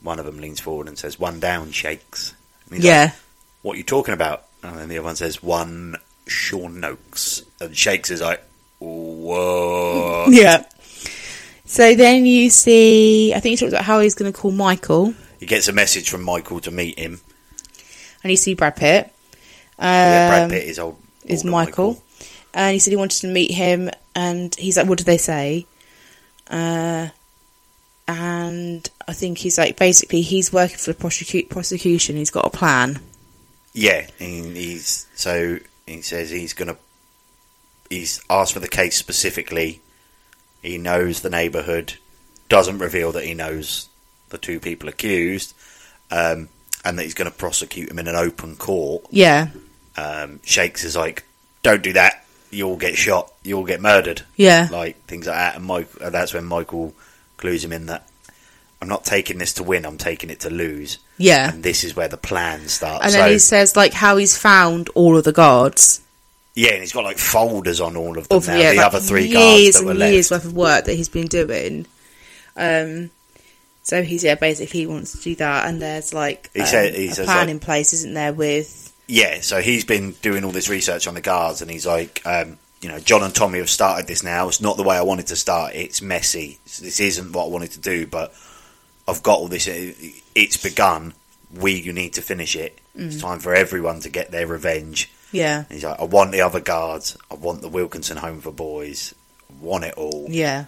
[0.00, 2.34] one of them leans forward and says, "One down, Shakes."
[2.70, 3.12] He's like, Yeah.
[3.62, 4.44] what are you talking about?
[4.62, 5.96] And then the other one says, "One
[6.28, 8.40] Sean Nokes," and Shakes is like,
[8.78, 10.64] "Whoa!" Yeah.
[11.64, 15.14] So then you see, I think he talks about how he's going to call Michael,
[15.40, 17.20] he gets a message from Michael to meet him.
[18.22, 19.10] and you see Brad Pitt.
[19.78, 20.98] Um, yeah, Brad Pitt is old.
[21.24, 22.02] is older Michael.
[22.52, 25.66] And he said he wanted to meet him, and he's like, "What did they say?"
[26.48, 27.08] Uh,
[28.06, 32.16] and I think he's like, basically, he's working for the prosecu- prosecution.
[32.16, 33.00] He's got a plan.
[33.72, 36.76] Yeah, and he's so he says he's gonna.
[37.90, 39.80] He's asked for the case specifically.
[40.62, 41.94] He knows the neighbourhood.
[42.48, 43.88] Doesn't reveal that he knows
[44.28, 45.54] the two people accused,
[46.10, 46.48] um,
[46.84, 49.04] and that he's going to prosecute him in an open court.
[49.10, 49.48] Yeah,
[49.96, 51.24] Um, Shakes is like,
[51.62, 52.24] "Don't do that.
[52.50, 53.32] You'll get shot.
[53.42, 55.56] You'll get murdered." yeah, Like things like that.
[55.56, 56.94] And Mike, uh, that's when Michael
[57.36, 58.08] clues him in that
[58.82, 59.84] I'm not taking this to win.
[59.86, 60.98] I'm taking it to lose.
[61.16, 61.50] yeah.
[61.50, 63.04] And this is where the plan starts.
[63.04, 66.00] And so, then he says like how he's found all of the guards
[66.54, 68.56] Yeah, and he's got like folders on all of them of now.
[68.56, 70.12] yeah, the like other three guards that were and left.
[70.12, 71.86] years worth of work that he's been doing.
[72.56, 73.10] Um,
[73.82, 76.94] so he's yeah basically he wants to do that, and there's like He um, said-
[76.94, 78.32] he a plan like- in place, isn't there?
[78.32, 82.22] With Yeah, so he's been doing all this research on the guards, and he's like,
[82.24, 84.48] um, you know, John and Tommy have started this now.
[84.48, 85.74] It's not the way I wanted to start.
[85.74, 86.58] It's messy.
[86.64, 88.34] This isn't what I wanted to do, but
[89.06, 89.68] I've got all this.
[89.68, 91.14] It's begun.
[91.54, 92.78] We you need to finish it.
[92.96, 93.06] Mm.
[93.06, 95.10] It's time for everyone to get their revenge.
[95.32, 97.16] yeah, And he's like, I want the other guards.
[97.30, 99.14] I want the Wilkinson Home for Boys.
[99.50, 100.26] I want it all.
[100.28, 100.64] Yeah.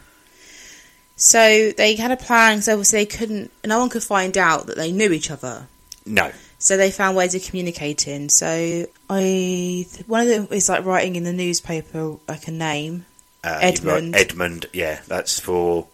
[1.16, 4.76] So they had a plan, so obviously they couldn't, no one could find out that
[4.76, 5.66] they knew each other.
[6.05, 6.30] No.
[6.66, 8.28] So they found ways of communicating.
[8.28, 13.06] So I, one of them is like writing in the newspaper like a name.
[13.44, 14.16] Uh, Edmund.
[14.16, 15.86] Edmund, yeah, that's for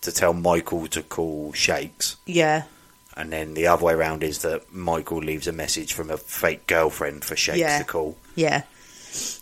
[0.00, 2.16] to tell Michael to call Shakes.
[2.26, 2.64] Yeah,
[3.16, 6.66] And then the other way around is that Michael leaves a message from a fake
[6.66, 7.78] girlfriend for Shakes Yeah.
[7.78, 8.16] to call.
[8.34, 8.62] yeah.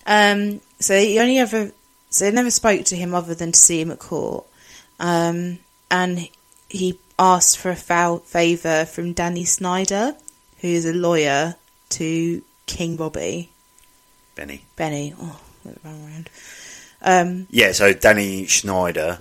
[0.06, 0.60] Um.
[0.80, 1.72] So he only ever,
[2.10, 4.44] so they never spoke to him other than to see him at court.
[5.00, 5.60] Um.
[5.90, 6.28] And
[6.68, 10.14] he asked for a foul favour from Danny Snyder,
[10.64, 11.56] who is a lawyer
[11.90, 13.50] to King Bobby.
[14.34, 14.64] Benny.
[14.76, 15.12] Benny.
[15.20, 16.30] Oh, it around.
[17.02, 19.18] Um, Yeah, so Danny Snyder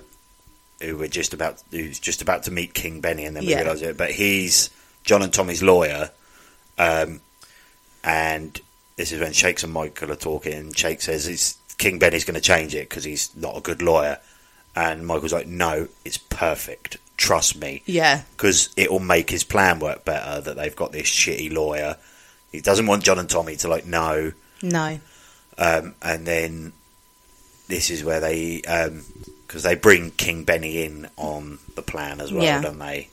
[0.80, 3.60] who we're just about who's just about to meet King Benny, and then we Yeah.
[3.60, 3.98] realise it.
[3.98, 4.70] But he's
[5.04, 6.10] John and Tommy's lawyer,
[6.78, 7.20] um,
[8.02, 8.58] and
[8.96, 10.72] this is when Shakes and Michael are talking.
[10.72, 14.18] Shake says it's King Benny's going to change it because he's not a good lawyer,
[14.74, 16.96] and Michael's like, "No, it's perfect.
[17.16, 18.22] Trust me." Yeah.
[18.36, 21.96] because it will make his plan work better that they've got this shitty lawyer.
[22.52, 25.00] He doesn't want John and Tommy to like know, No.
[25.58, 26.72] um, and then
[27.68, 28.60] this is where they
[29.46, 32.60] because they bring King Benny in on the plan as well, Yeah.
[32.60, 33.08] don't they?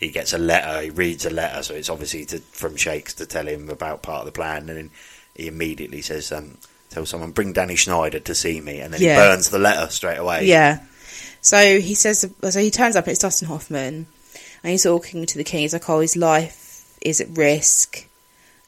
[0.00, 0.82] He gets a letter.
[0.82, 4.20] He reads a letter, so it's obviously to, from Shakes to tell him about part
[4.20, 4.90] of the plan, and then
[5.34, 6.58] he immediately says, um,
[6.90, 9.14] "Tell someone bring Danny Snyder to see me," and then Yeah.
[9.14, 10.46] he burns the letter straight away.
[10.46, 10.80] Yeah.
[11.44, 14.06] So he says, so he turns up and it's Dustin Hoffman,
[14.62, 15.60] and he's talking to the king.
[15.60, 18.08] He's like, oh, his life is at risk,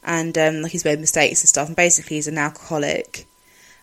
[0.03, 1.67] and um, like he's made mistakes and stuff.
[1.67, 3.25] And basically, he's an alcoholic.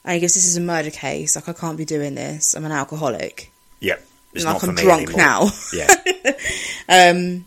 [0.05, 1.35] And he goes, this is a murder case.
[1.35, 2.55] Like I can't be doing this.
[2.55, 3.51] I'm an alcoholic.
[3.81, 3.97] yeah.
[4.33, 5.17] It's like I'm drunk anymore.
[5.17, 5.49] now.
[5.73, 5.87] Yeah,
[6.89, 7.47] Um,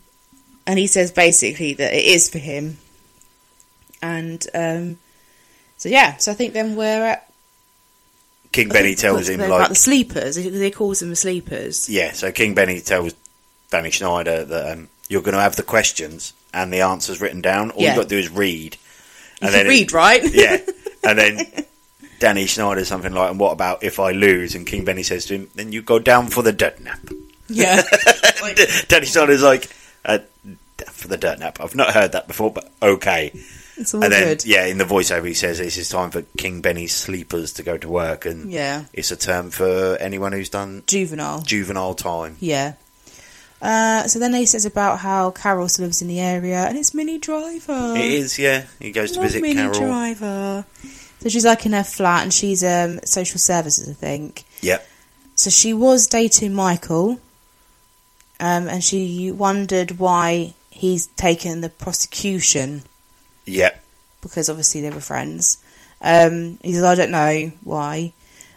[0.66, 2.76] and he says basically that it is for him.
[4.02, 4.98] And um,
[5.78, 7.27] so yeah, so I think then we're at.
[8.52, 10.36] King Benny tells him like about the sleepers.
[10.36, 11.88] They he calls them the sleepers.
[11.88, 13.14] Yeah, so King Benny tells
[13.70, 17.70] Danny Snyder that um, you're going to have the questions and the answers written down.
[17.70, 17.88] All Yeah.
[17.88, 18.76] you've got to do is read.
[19.42, 20.22] You can read, right?
[20.34, 20.58] yeah,
[21.04, 21.40] and then
[22.18, 25.34] Danny Snyder something like, "And what about if I lose?" And King Benny says to
[25.34, 27.00] him, "Then you go down for the dirt nap."
[27.48, 27.82] yeah.
[28.88, 29.70] Danny Snyder's like,
[30.04, 30.18] uh,
[30.90, 33.32] "For the dirt nap." I've not heard that before, but okay.
[33.78, 34.44] It's all and then, good.
[34.44, 37.78] yeah, in the voiceover, he says this is time for King Benny's sleepers to go
[37.78, 38.84] to work, and Yeah.
[38.92, 41.42] it's a term for anyone who's done Juvenile.
[41.42, 42.36] juvenile time.
[42.40, 42.74] Yeah.
[43.60, 46.94] Uh, so then he says about how Carol still lives in the area, and it's
[46.94, 47.94] Minnie Driver.
[47.96, 48.66] It is, yeah.
[48.80, 49.78] He goes to Love visit Minnie Carol.
[49.80, 50.64] Driver.
[51.20, 54.44] So she's like in her flat, and she's um social services, I think.
[54.60, 54.86] Yep.
[55.34, 57.20] So she was dating Michael,
[58.40, 62.82] um, and she wondered why he's taken the prosecution
[63.48, 63.84] Yep.
[64.20, 65.58] because obviously they were friends.
[66.00, 68.12] Um, he says, I don't know why.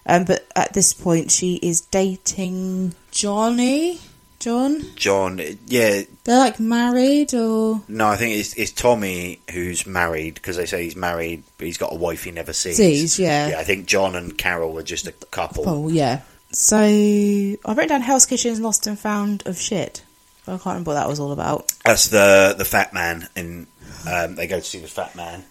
[0.06, 4.00] Um, but at this point, she is dating Johnny.
[4.40, 4.82] John?
[4.96, 7.82] John, yeah, They're like married or.
[7.88, 11.78] no, I think it's, it's Tommy who's married because they say he's married, but he's
[11.78, 12.78] got a wife he never sees.
[12.78, 13.50] Sees, yeah.
[13.50, 15.70] Yeah, I think John and Carol are just a couple.
[15.70, 16.22] Oh, yeah.
[16.52, 20.04] So I've written down Hell's Kitchen's Lost and Found of Shit.
[20.46, 21.72] But I can't remember what that was all about.
[21.86, 23.68] That's the the fat man, and
[24.08, 25.44] um, they go to see the fat man.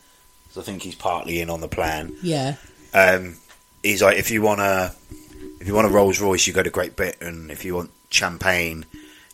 [0.51, 2.17] So I think he's partly in on the plan.
[2.23, 2.57] Yeah.
[2.93, 3.37] Um,
[3.83, 4.95] he's like, if you want a
[5.61, 7.51] if you want a Rolls Royce, you go to Great Britain.
[7.51, 8.87] If you want champagne,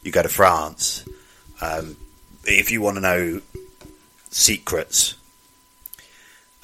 [0.03, 1.05] you go to France.
[1.61, 1.97] Um,
[2.45, 3.41] if you want to know
[4.31, 5.15] secrets,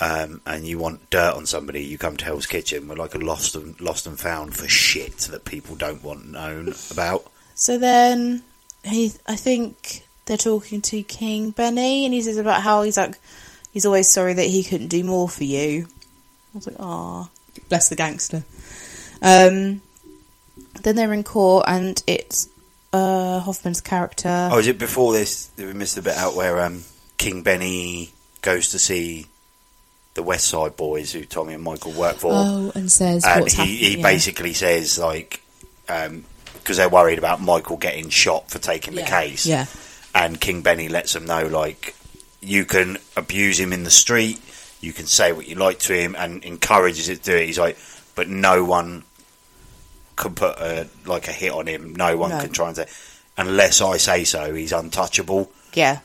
[0.02, 2.88] um, and you want dirt on somebody, you come to Hell's Kitchen.
[2.88, 6.74] We're like a lost and lost and found for shit that people don't want known
[6.90, 7.30] about.
[7.54, 8.42] So then
[8.82, 13.18] he, I think they're talking to King Benny, and he says about how he's like,
[13.72, 15.86] he's always sorry that he couldn't do more for you.
[16.54, 17.28] I was like, ah,
[17.68, 18.44] bless the gangster.
[19.20, 19.82] Um,
[20.82, 22.48] then they're in court, and it's
[22.92, 24.48] uh, Hoffman's character.
[24.52, 25.46] Oh, is it before this?
[25.56, 26.84] Did We missed a bit out where um,
[27.18, 28.12] King Benny
[28.42, 29.26] goes to see
[30.14, 32.30] the West Side Boys, who Tommy and Michael work for.
[32.32, 34.02] Oh, and says and he, he yeah.
[34.02, 35.42] basically says like
[35.86, 39.20] because they're worried about Michael getting shot for taking the Yeah.
[39.20, 39.66] case, Yeah.
[40.14, 41.94] And King Benny lets them know like
[42.40, 44.40] you can abuse him in the street,
[44.80, 47.46] you can say what you like to him, and encourages it to do it.
[47.46, 47.78] He's like,
[48.14, 49.04] but no one
[50.16, 51.94] can put a like a hit on him.
[51.94, 52.40] No one No.
[52.40, 52.86] can try and say
[53.36, 54.54] unless I say so.
[54.54, 55.50] He's untouchable.
[55.72, 56.00] Yeah.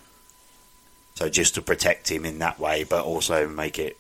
[1.15, 3.97] So just to protect him in that way, but also make it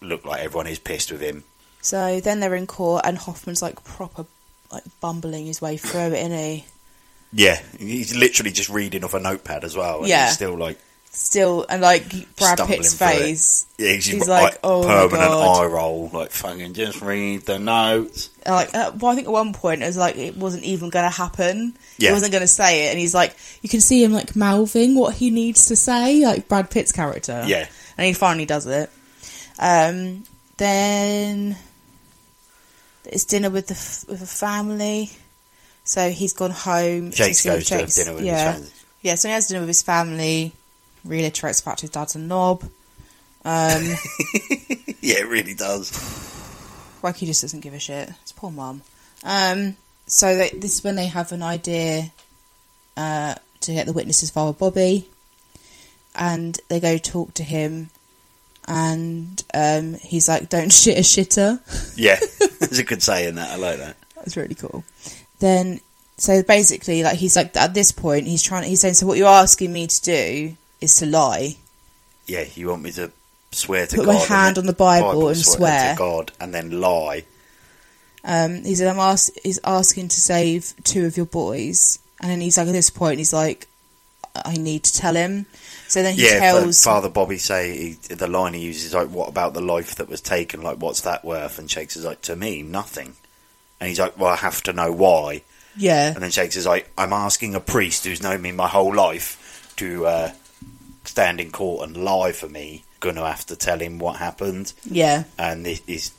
[0.00, 1.44] look like everyone is pissed with him.
[1.80, 4.26] So then they're in court, and Hoffman's like proper,
[4.72, 6.64] like bumbling his way through it, isn't he?
[7.32, 10.00] Yeah, he's literally just reading off a notepad as well.
[10.00, 10.26] And Yeah.
[10.26, 10.78] he's still like
[11.12, 15.66] Still, and like Brad Pitt's face, yeah, he's, He's like, like, "Oh permanent God." eye
[15.66, 18.28] roll, like fucking just read the notes.
[18.42, 20.90] And, like uh, well, I think at one point it was like it wasn't even
[20.90, 21.74] going to happen.
[21.96, 22.10] Yeah.
[22.10, 24.94] He wasn't going to say it, and he's like, you can see him like mouthing
[24.94, 27.44] what he needs to say, like Brad Pitt's character.
[27.46, 27.66] Yeah.
[27.96, 28.90] and he finally does it.
[29.58, 30.24] Um,
[30.58, 31.56] then
[33.06, 35.10] it's dinner with the f- with a family.
[35.86, 37.12] So he's gone home.
[37.12, 38.52] Shakes to goes to have dinner with yeah.
[38.52, 38.84] his friends.
[39.02, 40.52] Yeah, so he has dinner with his family.
[41.04, 42.64] Reiterates the fact his dad's a knob.
[43.44, 43.82] Um,
[45.06, 45.92] Yeah, it really does.
[47.00, 48.08] like he just doesn't give a shit.
[48.22, 48.82] It's poor mum.
[49.22, 49.76] Um,
[50.08, 52.10] so they, this is when they have an idea
[52.96, 55.08] uh, to get the witnesses father, Bobby,
[56.16, 57.90] and they go talk to him,
[58.66, 61.60] and um, he's like, "Don't shit a shitter."
[61.96, 62.18] Yeah,
[62.58, 63.52] there's a good saying that.
[63.52, 63.96] I like that.
[64.16, 64.82] That's really cool.
[65.38, 65.80] Then
[66.18, 68.64] so basically, like he's like at this point, he's trying.
[68.64, 71.56] He's saying, "So what you're asking me to do is to lie."
[72.26, 73.12] Yeah, you want me to
[73.52, 74.14] swear to Put God.
[74.14, 75.92] my and hand on the Bible and swear.
[75.92, 77.24] to God and then lie.
[78.24, 82.40] Um, he said, "I'm ask- he's asking to save two of your boys," and then
[82.40, 83.68] he's like, at this point, he's like,
[84.34, 85.46] "I need to tell him."
[85.86, 89.28] So then he yeah, tells, Father Bobby say he, the line he uses like, "What
[89.28, 90.62] about the life that was taken?
[90.62, 93.16] Like, what's that worth?" And Shakes is like, "To me, nothing."
[93.80, 95.42] And he's like, "Well, I have to know why."
[95.76, 98.94] "Yeah, And then Shakes is like, "I'm asking a priest who's known me my whole
[98.94, 100.32] life to uh,
[101.04, 102.82] stand in court and lie for me.
[103.02, 106.10] To have to tell him what happened." yeah." And this is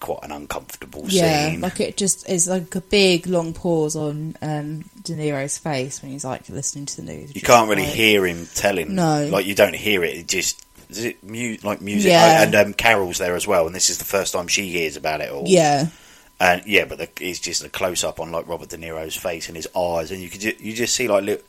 [0.00, 1.60] quite an uncomfortable Yeah, scene.
[1.60, 6.12] like it just is like a big long pause on um, De Niro's face when
[6.12, 7.34] he's like listening to the news.
[7.34, 8.94] you can't really like- hear him telling.
[8.94, 9.26] No.
[9.26, 10.16] like you don't hear it.
[10.16, 12.10] It just is it mu- like music.
[12.10, 12.38] Yeah.
[12.38, 14.96] Oh, and um, Carol's there as well, and this is the first time she hears
[14.96, 15.44] about it all.
[15.46, 15.88] Yeah,
[16.40, 19.48] and yeah, but the, it's just a close up on like Robert De Niro's face
[19.48, 21.44] and his eyes, and you could ju- you just see like little,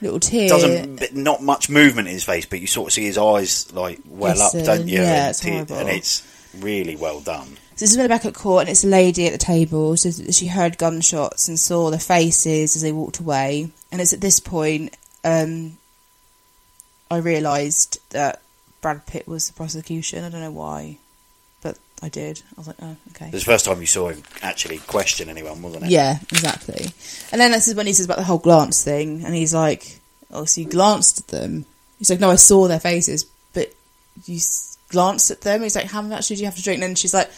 [0.00, 0.48] little tear.
[0.48, 4.00] doesn't not much movement in his face, but you sort of see his eyes like
[4.06, 5.00] well up, don't you?
[5.00, 5.76] yeah, and, it's horrible.
[5.76, 7.46] and it's really well done.
[7.74, 9.96] So this is when they're back at court, and it's a lady at the table.
[9.96, 13.70] So she heard gunshots and saw the faces as they walked away.
[13.90, 15.78] And it's at this point um,
[17.10, 18.41] I realised that
[18.82, 20.24] Brad Pitt was the prosecution.
[20.24, 20.98] I don't know why,
[21.62, 22.42] but I did.
[22.56, 23.28] I was like, oh, okay.
[23.28, 25.90] It was the first time you saw him actually question anyone, wasn't it?
[25.90, 26.86] Yeah, exactly.
[27.30, 30.00] And then this is when he says about the whole glance thing, and he's like,
[30.30, 31.64] "Oh, so you glanced at them?"
[31.98, 33.24] He's like, "No, I saw their faces,
[33.54, 33.72] but
[34.26, 36.90] you s- glanced at them." He's like, "How much did you have to drink?" And
[36.90, 37.30] then she's like,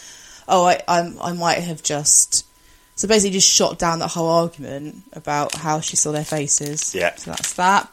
[0.48, 2.46] "Oh, I, I, I might have just."
[2.96, 6.94] So basically, just shot down that whole argument about how she saw their faces.
[6.94, 7.14] Yeah.
[7.16, 7.90] So that's that.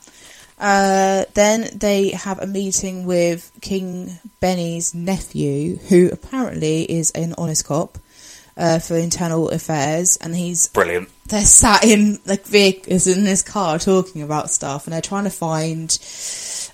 [0.62, 7.66] Uh, then they have a meeting with King Benny's nephew, who apparently is an honest
[7.66, 7.98] cop
[8.56, 11.10] uh, for internal affairs, and he's Brilliant.
[11.28, 15.32] they're sat in like vehicles in this car talking about stuff, and they're trying to
[15.32, 15.90] find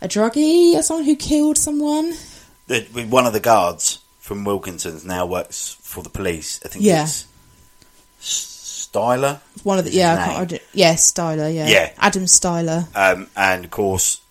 [0.02, 2.14] a druggie or someone who killed someone.
[2.68, 6.60] The, one of the guards from Wilkinson's now works for the police.
[6.66, 7.04] I think Yeah.
[7.04, 7.26] it's
[8.20, 9.40] Styler.
[9.68, 11.92] One of the yeah, I can't, I yeah, Styler, yeah, Yeah.
[11.98, 12.88] Adam Styler.
[12.96, 14.22] Um, and of course,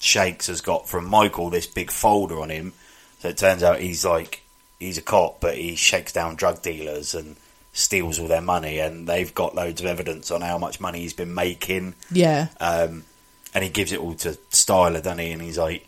[0.00, 2.72] Shakes has got from Michael this big folder on him.
[3.18, 4.42] So it turns out he's like
[4.78, 7.36] he's a cop, but he shakes down drug dealers and
[7.74, 8.78] steals all their money.
[8.78, 11.94] And they've got loads of evidence on how much money he's been making.
[12.10, 13.04] Yeah, Um,
[13.52, 15.32] and he gives it all to Styler, doesn't he?
[15.32, 15.86] And he's like,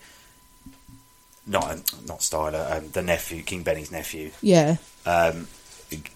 [1.47, 1.76] not
[2.07, 4.32] not Styler, um, the nephew, King Benny's nephew.
[4.43, 4.76] yeah,
[5.07, 5.49] Um,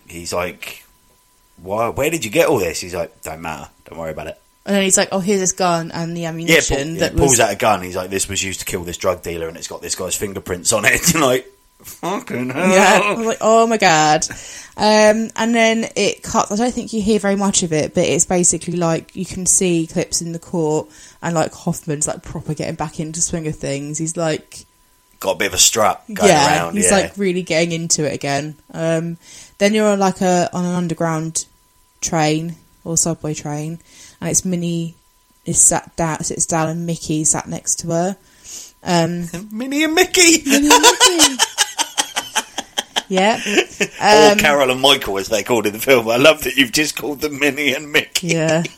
[0.07, 0.85] he's like,
[1.63, 1.89] why?
[1.89, 2.81] Where did you get all this?
[2.81, 4.41] He's like, don't matter, don't worry about it.
[4.67, 7.31] and then he's like, "Oh, here's this gun and the Yeah, ammunition pull, that pulls
[7.33, 7.83] was." out a gun.
[7.83, 10.17] He's like, "This was used to kill this drug dealer, and it's got this guy's
[10.17, 11.47] fingerprints on it." And like,
[11.83, 12.69] fucking hell.
[12.71, 14.27] Yeah, I was like, oh my god.
[14.77, 16.51] Um, and then it cuts.
[16.53, 19.47] I don't think you hear very much of it, but it's basically like you can
[19.47, 20.89] see clips in the court,
[21.23, 23.99] and like Hoffman's like proper getting back into swing of things.
[23.99, 24.66] He's like,
[25.21, 26.77] got a bit of a strut going yeah, around.
[26.77, 28.57] he's yeah, like really getting into it again.
[28.73, 29.17] Um,
[29.59, 31.47] then you're on like a on an underground
[32.01, 33.79] train or subway train,
[34.21, 34.95] and it's Minnie
[35.45, 38.17] is sat down, sits down, and Mickey sat next to her.
[38.83, 41.43] Um, Minnie and Mickey, Minnie and Mickey.
[43.09, 43.41] yeah,
[44.03, 46.09] or Um, Carol and Michael, as they called in the film.
[46.09, 48.29] I love that you've just called them Minnie and Mickey.
[48.29, 48.62] yeah.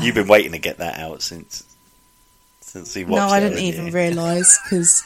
[0.00, 1.62] You've been waiting to get that out since
[2.68, 3.16] since we watched.
[3.16, 5.02] No, I didn't haven't even realise because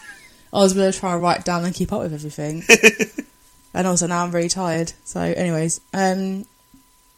[0.52, 2.62] I was going to try and write down and keep up with everything.
[3.74, 4.92] and also now I'm very tired.
[5.04, 6.44] So, anyways, um,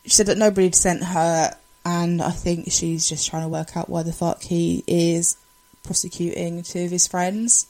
[0.04, 3.76] she said that nobody had sent her, and I think she's just trying to work
[3.76, 5.36] out why the fuck he is
[5.82, 7.66] prosecuting two of his friends.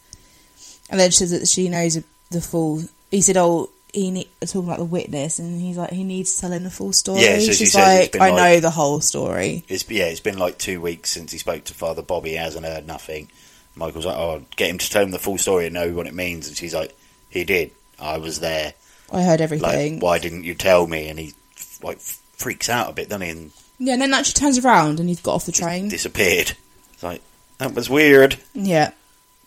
[0.91, 2.83] And then she says that she knows the full.
[3.11, 6.41] He said, "Oh." He ne- talking about the witness, and he's like, he needs to
[6.43, 7.23] tell him the full story.
[7.23, 9.65] Yeah, so She's like, I like- know the whole story.
[9.69, 12.31] It's yeah, it's been like two weeks since he spoke to Father Bobby.
[12.31, 13.29] He hasn't heard nothing.
[13.77, 16.15] Michael's like, "Oh, get him to tell him the full story and know what it
[16.15, 16.95] means." And she's like,
[17.31, 17.71] "He did.
[18.01, 18.75] I was there.
[19.13, 20.01] I heard Like, everything.
[20.01, 21.35] why didn't you tell me?" And he
[21.83, 23.31] like freaks out a bit, doesn't he?
[23.31, 25.89] And Yeah, and then that she turns around and he's got off the train.
[25.89, 26.53] disappeared.
[26.95, 27.21] It's like
[27.59, 28.39] that was weird.
[28.55, 28.91] Yeah.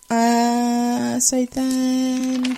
[0.09, 2.57] Uh, so then,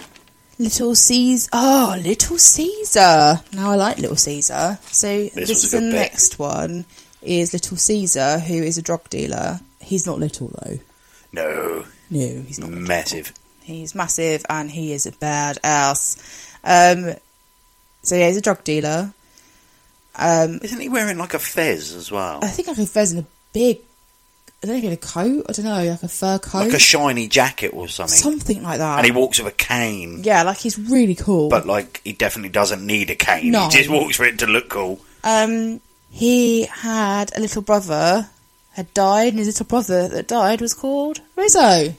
[0.59, 1.49] Little Caesar.
[1.53, 3.41] Oh, Little Caesar.
[3.53, 4.77] Now I like Little Caesar.
[4.91, 5.93] So this, was is the bit.
[5.93, 6.85] next one.
[7.21, 9.59] Is Little Caesar, who is a drug dealer.
[9.81, 10.79] He's not little though.
[11.31, 12.69] No, No, he's not.
[12.69, 13.33] massive.
[13.61, 16.17] He's massive and he is a badass.
[16.63, 17.13] Um,
[18.01, 19.13] so yeah, he's a drug dealer.
[20.15, 22.39] Um, Isn't he wearing like a fez as well?
[22.43, 23.79] I think I could Fez in a big
[24.61, 25.45] I don't know if he had a coat.
[25.47, 28.17] I don't know, like a fur coat, like a shiny jacket or something.
[28.17, 28.97] something like that.
[28.97, 30.21] and he walks with a cane.
[30.23, 31.49] yeah, like he's really cool.
[31.49, 33.51] But like he definitely doesn't need a cane.
[33.51, 33.65] No.
[33.65, 34.99] He just walks for it to look cool.
[35.23, 35.79] um,
[36.11, 38.29] he had a little brother
[38.73, 41.93] had died, and his little brother that died was called Rizzo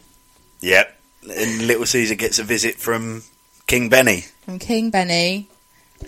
[0.61, 0.98] Yep.
[1.22, 3.22] And little Caesar gets a visit from
[3.66, 4.24] King Benny.
[4.42, 5.48] from King Benny,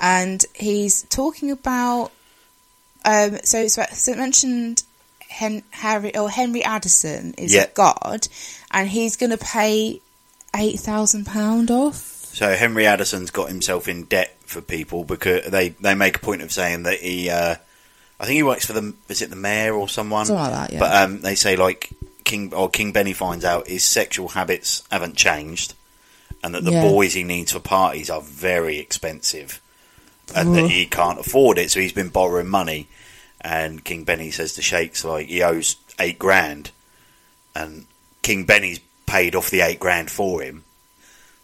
[0.01, 2.11] and he's talking about.
[3.05, 4.83] Um, so it's so it mentioned
[5.33, 7.65] Hen- Harry or Henry Addison is Yeah.
[7.65, 8.29] a god,
[8.71, 10.01] and he's going to pay
[10.55, 11.97] eight thousand pound off.
[12.35, 16.43] So Henry Addison's got himself in debt for people because they, they make a point
[16.43, 17.57] of saying that he, uh,
[18.21, 20.25] I think he works for the, is it the mayor or someone?
[20.27, 20.79] Something like that, yeah.
[20.81, 21.91] But um, they say like
[22.25, 25.75] King or King Benny finds out his sexual habits haven't changed,
[26.45, 26.83] and that the Yeah.
[26.89, 29.61] boys he needs for parties are very expensive,
[30.35, 31.71] and that he can't afford it.
[31.71, 32.89] So he's been borrowing money,
[33.43, 36.71] and King Benny says to Shakes like he owes eight grand,
[37.55, 37.87] and
[38.23, 40.65] King Benny's paid off the eight grand for him.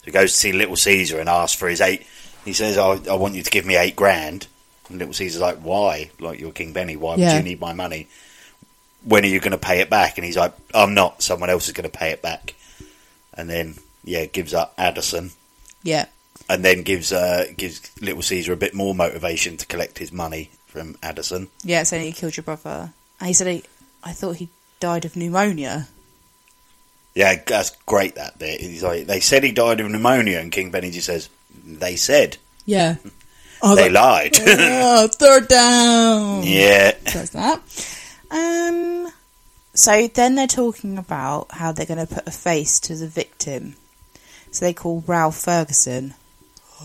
[0.01, 2.07] So he goes to see Little Caesar and asks for his eight.
[2.45, 4.47] He says, I, I want you to give me eight grand.
[4.89, 6.11] And Little Caesar's like, why?
[6.19, 6.97] Like, you're King Benny.
[6.97, 7.35] Why Yeah.
[7.35, 8.09] would you need my money?
[9.05, 10.17] When are you going to pay it back?
[10.17, 11.23] And he's like, I'm not.
[11.23, 12.55] Someone else is going to pay it back.
[13.35, 15.33] And then, yeah, gives up Addison.
[15.83, 16.07] Yeah,
[16.49, 20.51] And then gives uh, gives Little Caesar a bit more motivation to collect his money
[20.69, 21.49] from Addison.
[21.65, 21.83] yeah.
[21.83, 23.65] So he killed your brother, and he said, he,
[24.05, 24.49] "I thought he
[24.81, 25.89] died of pneumonia."
[27.15, 28.61] Yeah, that's great, that bit.
[28.61, 30.39] He's like, they said he died of pneumonia.
[30.39, 31.29] And King Benny just says,
[31.67, 32.37] they said.
[32.65, 32.97] Yeah,
[33.63, 34.33] oh, they that- lied.
[34.41, 36.43] oh, third down.
[36.45, 36.93] yeah.
[37.09, 37.61] So that's that.
[38.31, 39.11] Um,
[39.75, 43.75] so then they're talking about how they're going to put a face to the victim.
[44.53, 46.15] So they call Ralph Ferguson.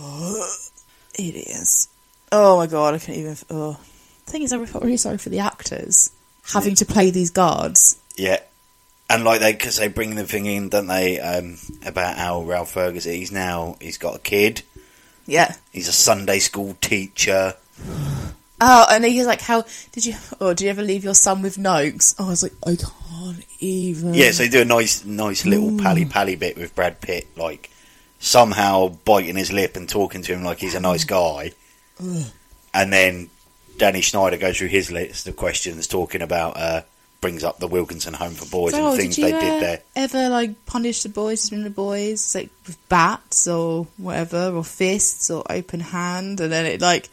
[1.16, 1.90] it is.
[2.36, 3.38] Oh my god, I can't even.
[3.52, 3.80] Oh.
[4.26, 6.10] The thing is, I felt really sorry for the actors
[6.52, 8.02] having to play these guards.
[8.16, 8.40] Yeah,
[9.08, 11.20] and like they, because they bring the thing in, don't they?
[11.20, 14.64] Um, about how Ralph Ferguson, he's now he's got a kid.
[15.28, 15.54] Yeah.
[15.72, 17.56] He's a Sunday school teacher.
[18.66, 20.14] Oh, and he's like, "How did you?
[20.40, 23.46] Oh, did you ever leave your son with Nokes?" Oh, I was like, "I can't
[23.60, 27.28] even." Yeah, so they do a nice, nice little pally pally bit with Brad Pitt,
[27.36, 27.70] like
[28.20, 31.52] somehow biting his lip and talking to him like he's a nice guy,
[32.74, 33.30] and then
[33.78, 36.82] Danny Snyder goes through his list of questions, talking about uh,
[37.24, 39.64] brings up the Wilkinson Home for Boys So, and things did you they uh, did
[39.64, 39.80] there.
[39.96, 45.32] ever like punish the boys from the boys like with bats or whatever or fists
[45.32, 46.42] or open hand?
[46.42, 47.08] And then it like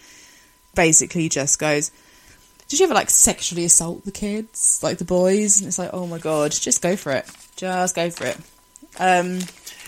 [0.75, 1.93] basically just goes
[2.69, 5.61] did you ever like sexually assault the kids like the boys?
[5.61, 7.31] And it's like oh my god just go for it.
[7.55, 8.37] Just go for it.
[8.99, 9.39] Um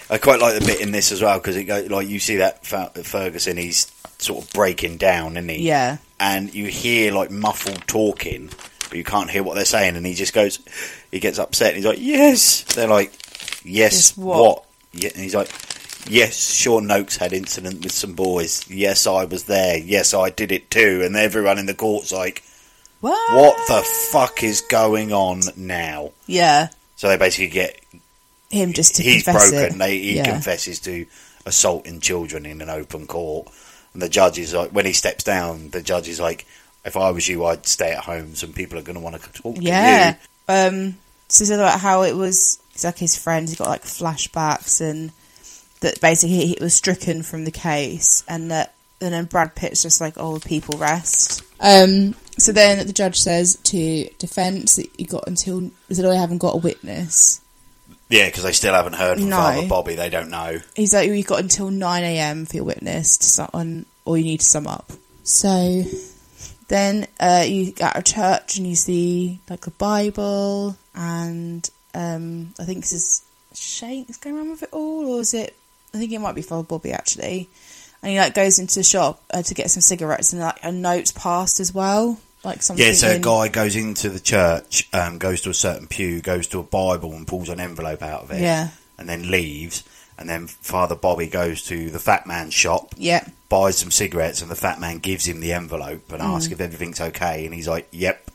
[0.09, 2.37] I quite like the bit in this as well because it go like you see
[2.37, 3.91] that Ferguson, he's
[4.23, 5.67] sort of breaking down, isn't he?
[5.67, 8.49] yeah and you hear like muffled talking,
[8.89, 10.61] but you can't hear what they're saying, and he just goes,
[11.11, 13.13] he gets upset, and he's like, "Yes." They're like,
[13.65, 15.51] "Yes, Yes, what?" Yeah, and he's like,
[16.09, 18.65] "Yes, Sean Nokes had incident with some boys.
[18.71, 19.77] Yes, I was there.
[19.79, 22.45] Yes, I did it too." And everyone in the court's like,
[23.01, 27.81] what "What the fuck is going on now?" yeah So they basically get
[28.49, 29.79] him just to he's confess broken.
[29.79, 30.25] They, he yeah.
[30.31, 31.07] confesses to
[31.45, 33.49] assaulting children in an open court,
[33.93, 36.47] and the judge is like, when he steps down, the judge is like,
[36.85, 38.35] "If I was you, I'd stay at home.
[38.35, 40.13] Some people are going to want to talk Yeah.
[40.13, 42.59] to you." Um, so it's about how it was.
[42.75, 43.49] It's like his friend.
[43.49, 45.13] He got like flashbacks and
[45.81, 50.01] that basically he was stricken from the case, and that and then Brad Pitt's just
[50.01, 52.15] like, "Oh, people rest." Um.
[52.39, 56.55] So then the judge says to defence that you got until that I haven't got
[56.55, 57.41] a witness.
[58.13, 59.37] Yeah, because they still haven't heard from No.
[59.37, 59.95] Father Bobby.
[59.95, 60.61] They don't know.
[60.77, 62.45] He's like, you've got until nine a.m.
[62.45, 64.93] for your witness to sum on, or you need to sum up.
[65.25, 65.83] So
[66.69, 72.65] then uh, you get of church and you see like a Bible, and um, I
[72.65, 73.23] think this is
[73.55, 75.57] Shakes going around with it all, or is it?
[75.95, 77.49] I think it might be Father Bobby actually.
[78.03, 80.71] And he like goes into the shop uh, to get some cigarettes, and like a
[80.71, 82.85] note's passed as well, like something.
[82.85, 86.47] Yeah, so a guy goes into the church, um, goes to a certain pew, goes
[86.49, 88.41] to a Bible, and pulls an envelope out of it.
[88.41, 88.69] Yeah.
[88.99, 89.83] and then leaves.
[90.19, 94.51] And then Father Bobby goes to the fat man's shop, Yeah, buys some cigarettes, and
[94.51, 96.37] the fat man gives him the envelope and Mm.
[96.37, 97.45] asks if everything's okay.
[97.45, 98.31] And he's like, "Yep."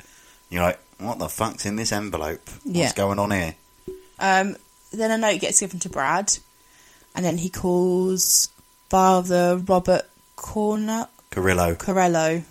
[0.49, 2.49] You're like, "What the fuck's in this envelope?
[2.65, 2.85] Yeah.
[2.85, 3.55] What's going on here?"
[4.19, 4.57] Um,
[4.91, 6.37] then a note gets given to Brad,
[7.15, 8.49] and then he calls
[8.89, 11.75] Father Robert Corner Carillo.
[11.75, 12.43] Corello.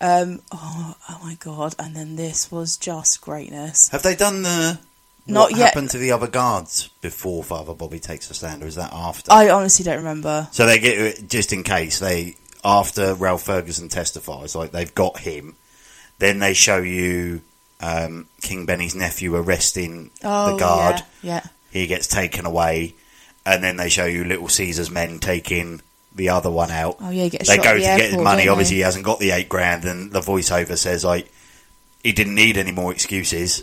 [0.00, 1.74] Um, oh, oh my god!
[1.78, 3.88] And then this was just greatness.
[3.88, 4.78] Have they done the
[5.26, 5.66] Not what yet.
[5.68, 9.32] happened to the other guards before Father Bobby takes the stand, or is that after?
[9.32, 10.48] I honestly don't remember.
[10.52, 15.56] So they get just in case they after Ralph Ferguson testifies, like they've got him.
[16.18, 17.42] Then they show you
[17.80, 21.02] um, King Benny's nephew arresting Oh, the guard.
[21.22, 21.42] Yeah.
[21.70, 22.94] He gets taken away,
[23.46, 25.80] and then they show you Little Caesar's men taking
[26.18, 26.96] the other one out.
[27.00, 28.48] Oh, yeah, he gets they go at to the get his money.
[28.48, 31.32] Obviously, he hasn't got the eight grand, and the voiceover says like
[32.02, 33.62] he didn't need any more excuses.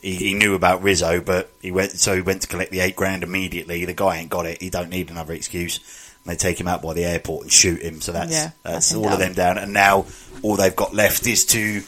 [0.00, 2.96] He, he knew about Rizzo, but he went so he went to collect the eight
[2.96, 3.84] grand immediately.
[3.84, 4.62] The guy ain't got it.
[4.62, 5.78] He don't need another excuse.
[6.24, 8.00] And they take him out by the airport and shoot him.
[8.00, 9.58] So that's Yeah, that's that's all of them down.
[9.58, 10.06] And now
[10.42, 11.82] all they've got left is to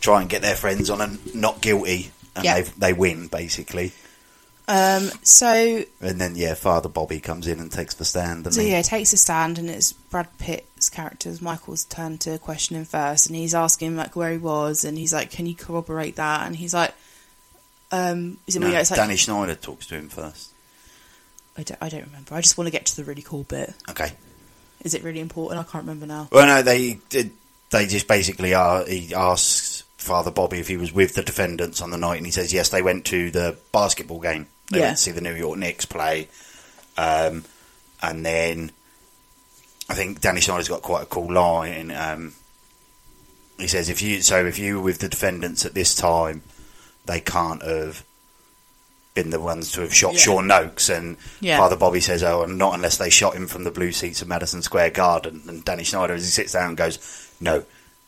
[0.00, 2.60] try and get their friends on a not guilty, and Yeah.
[2.60, 3.92] they they win basically.
[4.68, 8.46] Um, so, And then yeah, Father Bobby comes in and takes the stand.
[8.46, 12.76] And so yeah, takes a stand, and it's Brad Pitt's character's Michael's turn to question
[12.76, 16.16] him first, and he's asking like where he was, and he's like, "Can you corroborate
[16.16, 16.94] that?" And he's like,
[17.90, 20.52] "Um, is it no, it's like Danny Snyder talks to him first.
[21.56, 22.34] I don't, I don't remember.
[22.34, 23.74] I just want to get to the really cool bit.
[23.90, 24.12] Okay.
[24.84, 25.60] Is it really important?
[25.60, 26.28] I can't remember now.
[26.32, 27.32] Well, no, they did.
[27.70, 28.84] They just basically are.
[28.84, 29.71] He asks
[30.02, 32.68] Father Bobby if he was with the defendants on the night, and he says yes.
[32.68, 34.46] They went to the basketball game.
[34.70, 34.84] They Yeah.
[34.86, 36.28] went to see the New York Knicks play,
[36.96, 37.44] um,
[38.02, 38.72] and then
[39.88, 41.90] I think Danny Snyder's got quite a cool line.
[41.90, 42.34] Um,
[43.58, 46.42] he says if you so if you were with the defendants at this time,
[47.06, 48.02] they can't have
[49.14, 50.20] been the ones to have shot Yeah.
[50.20, 50.88] Sean Nokes.
[50.88, 51.58] And Yeah.
[51.58, 54.28] Father Bobby says, "Oh, and not unless they shot him from the blue seats of
[54.28, 56.98] Madison Square Garden." And Danny Snyder, as he sits down, goes,
[57.38, 57.64] "No,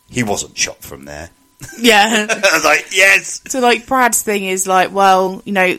[0.08, 1.30] he wasn't shot from there."
[1.78, 2.26] Yeah.
[2.28, 5.76] I was like, "Yes." so like Brad's thing is like, well, you know,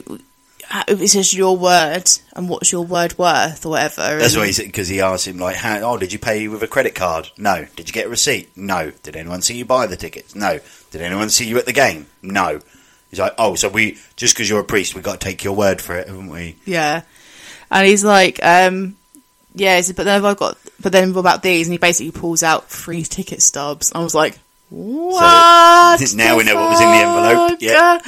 [0.88, 4.18] it's just your word, and what's your word worth, or whatever.
[4.18, 6.64] That's what he said because he asked him like, How, "Oh, did you pay with
[6.64, 7.30] a credit card?
[7.38, 7.66] No.
[7.76, 8.56] Did you get a receipt?
[8.58, 8.92] No.
[9.04, 10.36] Did anyone see you buy the tickets?
[10.36, 10.60] No.
[10.92, 12.08] Did anyone see you at the game?
[12.22, 12.60] No."
[13.10, 15.56] He's like, "Oh, so we just because you're a priest, we got to take your
[15.56, 17.04] word for it, haven't we?" Yeah.
[17.72, 18.96] And he's like, um,
[19.54, 21.68] yeah, but then have I got, but then what about these?
[21.68, 23.92] And he basically pulls out three ticket stubs.
[23.94, 24.38] I was like,
[24.70, 26.02] what?
[26.16, 28.00] now we know what was in the envelope, yeah.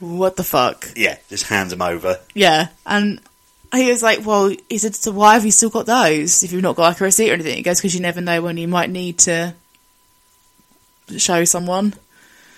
[0.00, 0.88] What the fuck?
[0.94, 2.18] Yeah, just hands them over.
[2.34, 2.68] Yeah.
[2.84, 3.20] And
[3.72, 6.62] he was like, well, he said, so why have you still got those if you've
[6.62, 7.56] not got like a receipt or anything?
[7.56, 9.54] He goes, because you never know when you might need to
[11.16, 11.94] show someone.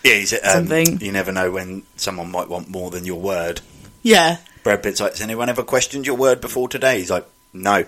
[0.05, 1.01] Yeah, he's, um, Something.
[1.01, 3.61] You never know when someone might want more than your word.
[4.03, 4.39] Yeah.
[4.63, 6.99] Brad Pitt's like, has anyone ever questioned your word before today?
[6.99, 7.85] He's like, no,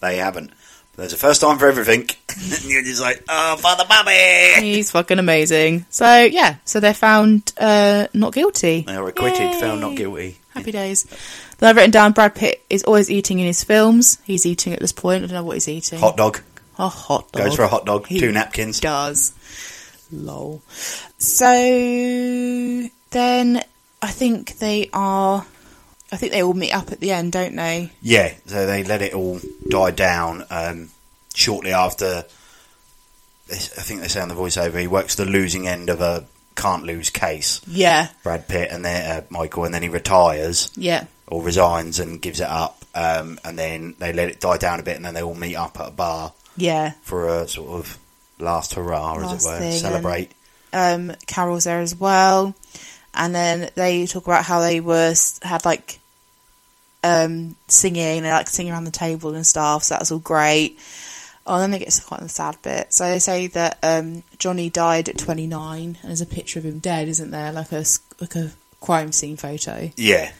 [0.00, 0.52] they haven't.
[0.96, 2.02] There's a first time for everything.
[2.28, 4.60] and you're just like, oh, Father Bobby!
[4.60, 5.86] He's fucking amazing.
[5.90, 6.56] So, yeah.
[6.64, 8.82] So they're found uh, not guilty.
[8.82, 9.60] They are acquitted, Yay.
[9.60, 10.38] found not guilty.
[10.54, 11.04] Happy days.
[11.58, 14.18] Then I've written down Brad Pitt is always eating in his films.
[14.24, 15.24] He's eating at this point.
[15.24, 15.98] I don't know what he's eating.
[15.98, 16.40] Hot dog.
[16.78, 17.42] A hot dog.
[17.44, 18.78] Goes for a hot dog, He two napkins.
[18.80, 19.34] Does.
[20.12, 20.62] Lol.
[21.18, 21.44] So
[23.10, 23.62] then
[24.02, 25.44] I think they are.
[26.14, 27.90] I think they all meet up at the end, don't they?
[28.00, 30.90] Yeah, so they let it all die down um,
[31.34, 32.24] shortly after.
[33.50, 36.24] I think they say on the voiceover he works the losing end of a
[36.56, 37.60] can't lose case.
[37.66, 38.08] Yeah.
[38.22, 40.70] Brad Pitt and then uh, Michael, and then he retires.
[40.76, 41.04] Yeah.
[41.28, 44.82] or resigns and gives it up, um, and then they let it die down a
[44.82, 46.92] bit, and then they all meet up at a bar Yeah.
[47.02, 47.98] for a sort of
[48.38, 50.30] last hurrah, Last as it were, thing, celebrate.
[50.72, 52.54] um, Carol's there as well,
[53.14, 55.98] and then they talk about how they were had like
[57.04, 59.84] um, singing, they like singing around the table and stuff.
[59.84, 60.78] So that's all great.
[61.46, 62.92] Oh, and then they get to quite the sad bit.
[62.94, 66.78] So they say that um, Johnny died at 29, and there's a picture of him
[66.78, 67.52] dead, isn't there?
[67.52, 67.84] Like a
[68.20, 68.50] like a
[68.80, 69.90] crime scene photo.
[69.96, 70.32] Yeah,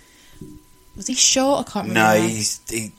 [0.96, 1.60] Was he shot?
[1.68, 2.18] I can't remember.
[2.20, 2.92] no, he's, he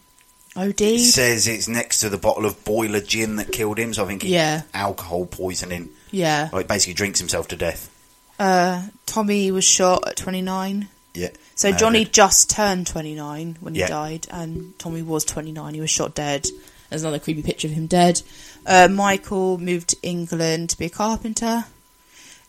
[0.56, 1.00] OD.
[1.00, 4.22] says it's next to the bottle of boiler gin that killed him, so I think
[4.24, 4.62] he Yeah.
[4.74, 5.90] alcohol poisoning.
[6.12, 6.50] Yeah.
[6.54, 7.90] Like basically drinks himself to death.
[8.38, 10.88] Uh, Tommy was shot at 29.
[11.14, 11.30] Yeah.
[11.56, 11.80] So murdered.
[11.80, 13.88] Johnny just turned 29 when he Yeah.
[13.88, 15.74] died, and Tommy was 29.
[15.74, 16.48] He was shot dead.
[16.90, 18.22] There's another creepy picture of him dead.
[18.66, 21.66] Uh, Michael moved to England to be a carpenter.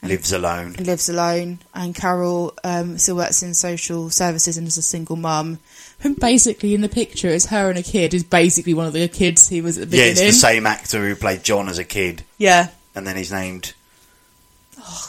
[0.02, 0.74] lives alone.
[0.78, 5.16] He lives alone, and Carol um, still works in social services and is a single
[5.16, 5.58] mum.
[6.04, 8.14] And basically, in the picture, it's her and a kid.
[8.14, 11.00] Is basically one of the kids he was at the Yeah, it's the same actor
[11.08, 13.72] who played John as a kid, Yeah, and then he's named.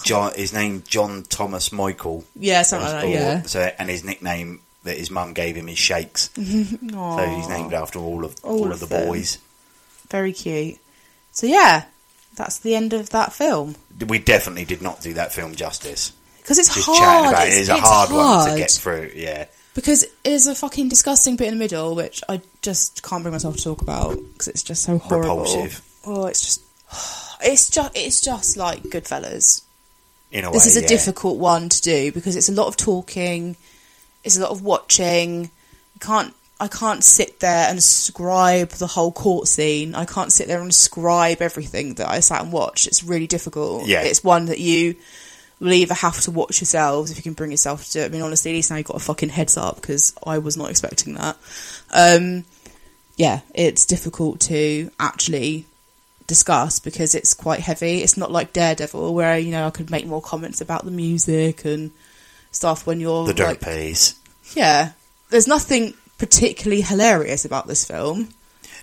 [0.03, 2.23] John, his name John Thomas Michael.
[2.35, 3.09] yeah, something like that.
[3.09, 3.41] Yeah.
[3.43, 6.29] So, and his nickname that his mum gave him is Shakes.
[6.37, 9.37] So he's named after all of all, All of, of the boys.
[10.09, 10.77] Very cute.
[11.31, 11.85] So yeah,
[12.35, 13.75] that's the end of that film.
[14.07, 16.13] We definitely did not do that film justice.
[16.37, 17.33] Because it's Just hard.
[17.33, 19.11] about it it's, is a it's hard, one to get through.
[19.15, 19.45] Yeah,
[19.75, 23.57] because there's a fucking disgusting bit in the middle which I just can't bring myself
[23.57, 25.39] to talk about because it's just so horrible.
[25.39, 25.81] Repulsive.
[26.05, 26.61] Oh, it's just,
[27.41, 29.63] it's just, it's just like Goodfellas.
[30.31, 30.67] In a This way.
[30.69, 30.87] is a yeah.
[30.87, 33.55] difficult one to do because it's a lot of talking,
[34.23, 35.43] it's a lot of watching.
[35.43, 39.95] You can't, I can't sit there and scribe the whole court scene.
[39.95, 42.87] I can't sit there and scribe everything that I sat and watched.
[42.87, 43.87] It's really difficult.
[43.87, 44.01] Yeah.
[44.03, 44.95] it's one that you
[45.59, 48.05] will either have to watch yourselves if you can bring yourself to do it.
[48.05, 50.55] I mean, honestly, at least now you've got a fucking heads up because I was
[50.57, 51.35] not expecting that.
[51.91, 52.45] Um,
[53.15, 55.65] yeah, it's difficult to actually
[56.27, 58.03] discuss because it's quite heavy.
[58.03, 61.65] It's not like Daredevil where you know I could make more comments about the music
[61.65, 61.91] and
[62.51, 64.15] stuff when you're The dirt like, piece.
[64.55, 64.91] yeah.
[65.29, 68.29] There's nothing particularly hilarious about this film.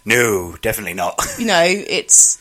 [0.05, 1.19] No, definitely not.
[1.39, 2.39] You know, it's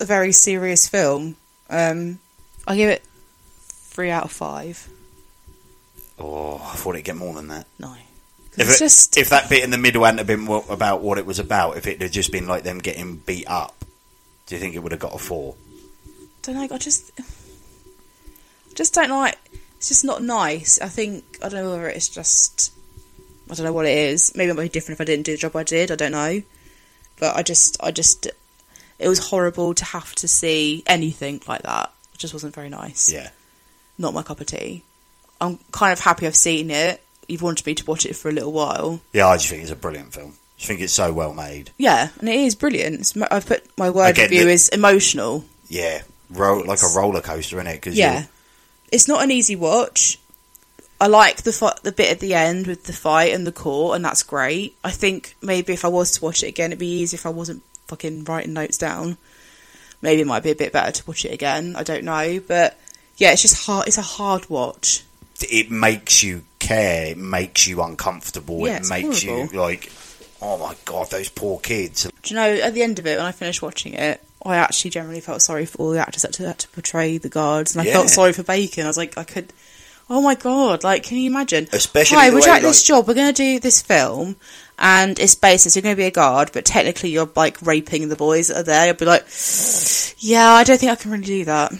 [0.00, 1.36] a very serious film.
[1.70, 2.18] Um,
[2.66, 3.02] I give it
[3.58, 4.88] three out of five.
[6.18, 7.66] oh, I thought it'd get more than that.
[7.78, 7.94] No,
[8.52, 11.26] If, it's it- just if that bit in the middle hadn't been about what it
[11.26, 13.75] was about, if it had just been like them getting beat up,
[14.46, 15.56] do you think it would have got a four?
[16.46, 16.74] don't know.
[16.74, 17.10] I just,
[18.74, 19.38] just don't like.
[19.76, 20.80] It's just not nice.
[20.80, 22.72] I think I don't know whether it's just.
[23.50, 24.34] I don't know what it is.
[24.34, 25.90] Maybe it might be different if I didn't do the job I did.
[25.92, 26.42] I don't know,
[27.20, 28.26] but I just, I just,
[28.98, 31.92] it was horrible to have to see anything like that.
[32.12, 33.12] It just wasn't very nice.
[33.12, 33.30] Yeah.
[33.98, 34.82] Not my cup of tea.
[35.40, 37.00] I'm kind of happy I've seen it.
[37.28, 39.00] You've wanted me to watch it for a little while.
[39.12, 40.34] Yeah, I just think it's a brilliant film.
[40.60, 41.70] I think it's so well made.
[41.78, 43.00] Yeah, and it is brilliant.
[43.00, 45.44] It's, I've put my word Again, review the- is emotional.
[45.68, 47.82] Yeah, ro- like a roller coaster in it.
[47.82, 48.24] Cause Yeah,
[48.90, 50.18] it's not an easy watch.
[50.98, 53.96] I like the fi- the bit at the end with the fight and the court,
[53.96, 54.74] and that's great.
[54.82, 57.30] I think maybe if I was to watch it again, it'd be easier if I
[57.30, 59.18] wasn't fucking writing notes down.
[60.00, 61.76] Maybe it might be a bit better to watch it again.
[61.76, 62.78] I don't know, but
[63.18, 63.88] yeah, it's just hard.
[63.88, 65.02] It's a hard watch.
[65.42, 67.08] it makes you care.
[67.08, 68.66] It makes you uncomfortable.
[68.66, 69.92] Yeah, it makes you like,
[70.42, 72.04] oh my god, those poor kids.
[72.22, 74.90] Do you know, at the end of it, when I finished watching it, I actually
[74.92, 77.86] generally felt sorry for all the actors that had to, portray the guards, and I
[77.86, 77.94] Yeah.
[77.94, 78.84] felt sorry for Bacon.
[78.84, 79.52] I was like, I could,
[80.08, 81.68] oh my god, like, can you imagine?
[81.72, 83.08] Especially Hi, would you like this job?
[83.08, 84.36] We're going to do this film,
[84.78, 88.08] and it's based, so you're going to be a guard, but technically you're like raping
[88.08, 88.88] the boys that are there.
[88.90, 89.24] I'd be like,
[90.18, 91.72] yeah, I don't think I can really do that.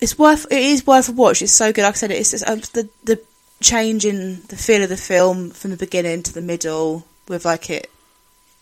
[0.00, 1.42] It's worth, it is worth a watch.
[1.42, 1.82] It's so good.
[1.82, 3.20] Like I said, it's just, um, the the
[3.60, 7.70] change in the feel of the film from the beginning to the middle with like
[7.70, 7.90] it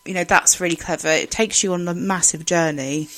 [0.05, 1.09] you know that's really clever.
[1.09, 3.09] It takes you on a massive journey.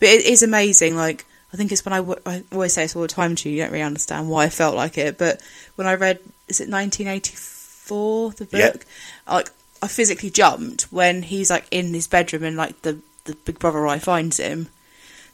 [0.00, 1.24] But it is amazing like
[1.54, 3.54] i think it's when I, w- I always say this all the time to you
[3.54, 5.40] you don't really understand why i felt like it but
[5.76, 6.18] when i read
[6.48, 8.52] is it 1984 the book?
[8.52, 8.84] Yep.
[9.30, 9.50] like
[9.80, 13.86] i physically jumped when he's like in his bedroom and like the the big brother
[13.86, 14.68] eye finds him.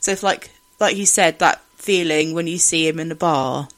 [0.01, 0.51] So if like
[0.81, 3.69] like you said that feeling when you see him in the bar.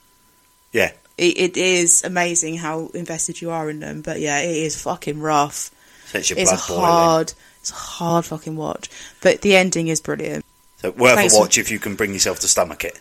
[0.72, 4.80] Yeah, it, it is amazing how invested you are in them but yeah it is
[4.80, 5.70] fucking rough
[6.14, 6.84] your it's a boiling.
[6.84, 8.90] hard, it's a hard fucking watch.
[9.20, 10.44] But the ending is brilliant.
[10.78, 13.00] So worth Thanks a for- watch if you can bring yourself to stomach it.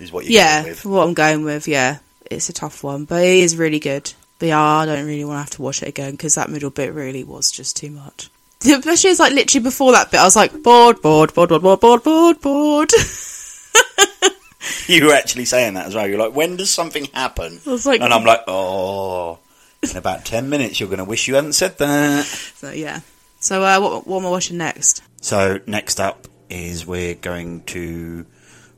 [0.00, 1.98] Is what you're yeah, for what I'm going with, yeah,
[2.30, 4.12] it's a tough one, but it is really good.
[4.38, 6.70] But yeah, I don't really want to have to watch it again because that middle
[6.70, 8.30] bit really was just too much.
[8.64, 11.80] Especially as like literally before that bit, I was like bored, bored, bored, bored, bored,
[11.80, 12.90] bored, bored, bored.
[14.88, 16.06] You were actually saying that as well.
[16.08, 17.60] You're like, when does something happen?
[17.66, 19.38] I was like- and I'm like, oh,
[19.82, 22.24] in about ten minutes, you're going to wish you hadn't said that.
[22.24, 23.00] so yeah.
[23.40, 25.02] So uh, what, what am I watching next?
[25.20, 28.26] So next up is we're going to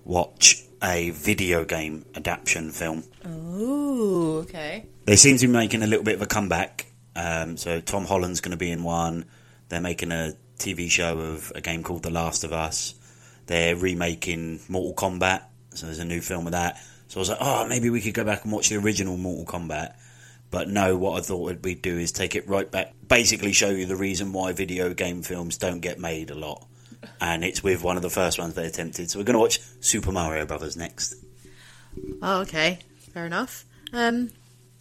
[0.05, 3.05] watch a video game adaptation film.
[3.27, 4.87] Ooh, okay.
[5.05, 6.87] They seem to be making a little bit of a comeback.
[7.17, 9.25] Um, so Tom Holland's going to be in one.
[9.69, 12.95] They're making a TV show of a game called The Last of Us.
[13.47, 15.43] They're remaking Mortal Kombat.
[15.75, 16.83] So there's a new film of that.
[17.09, 19.45] So I was like, oh, maybe we could go back and watch the original Mortal
[19.45, 19.95] Kombat.
[20.51, 22.93] But no, what I thought we'd do is take it right back.
[23.07, 26.67] Basically, show you the reason why video game films don't get made a lot.
[27.21, 29.11] And it's with one of the first ones they attempted.
[29.11, 31.15] So we're going to watch Super Mario Brothers next.
[32.21, 32.79] Oh, okay.
[33.13, 33.65] Fair enough.
[33.93, 34.31] Um,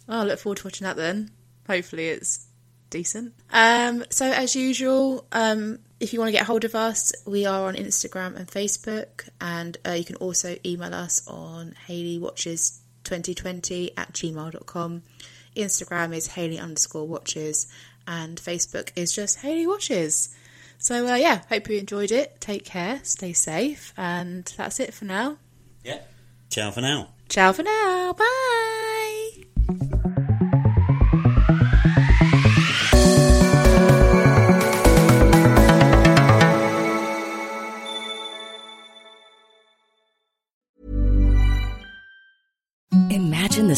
[0.08, 1.30] I look forward to watching that then.
[1.66, 2.46] Hopefully it's
[2.90, 3.32] decent.
[3.52, 7.68] Um, so as usual, um, if you want to get hold of us, we are
[7.68, 15.02] on Instagram and Facebook, and uh, you can also email us on HaleyWatches2020 at gmail.com.
[15.56, 17.66] Instagram is Haley underscore watches,
[18.06, 20.34] and Facebook is just Haley Watches.
[20.78, 22.40] So uh, yeah, hope you enjoyed it.
[22.40, 25.36] Take care, stay safe, and that's it for now.
[25.84, 26.00] Yeah.
[26.48, 27.10] Ciao for now.
[27.28, 28.14] Ciao for now.
[28.14, 28.69] Bye.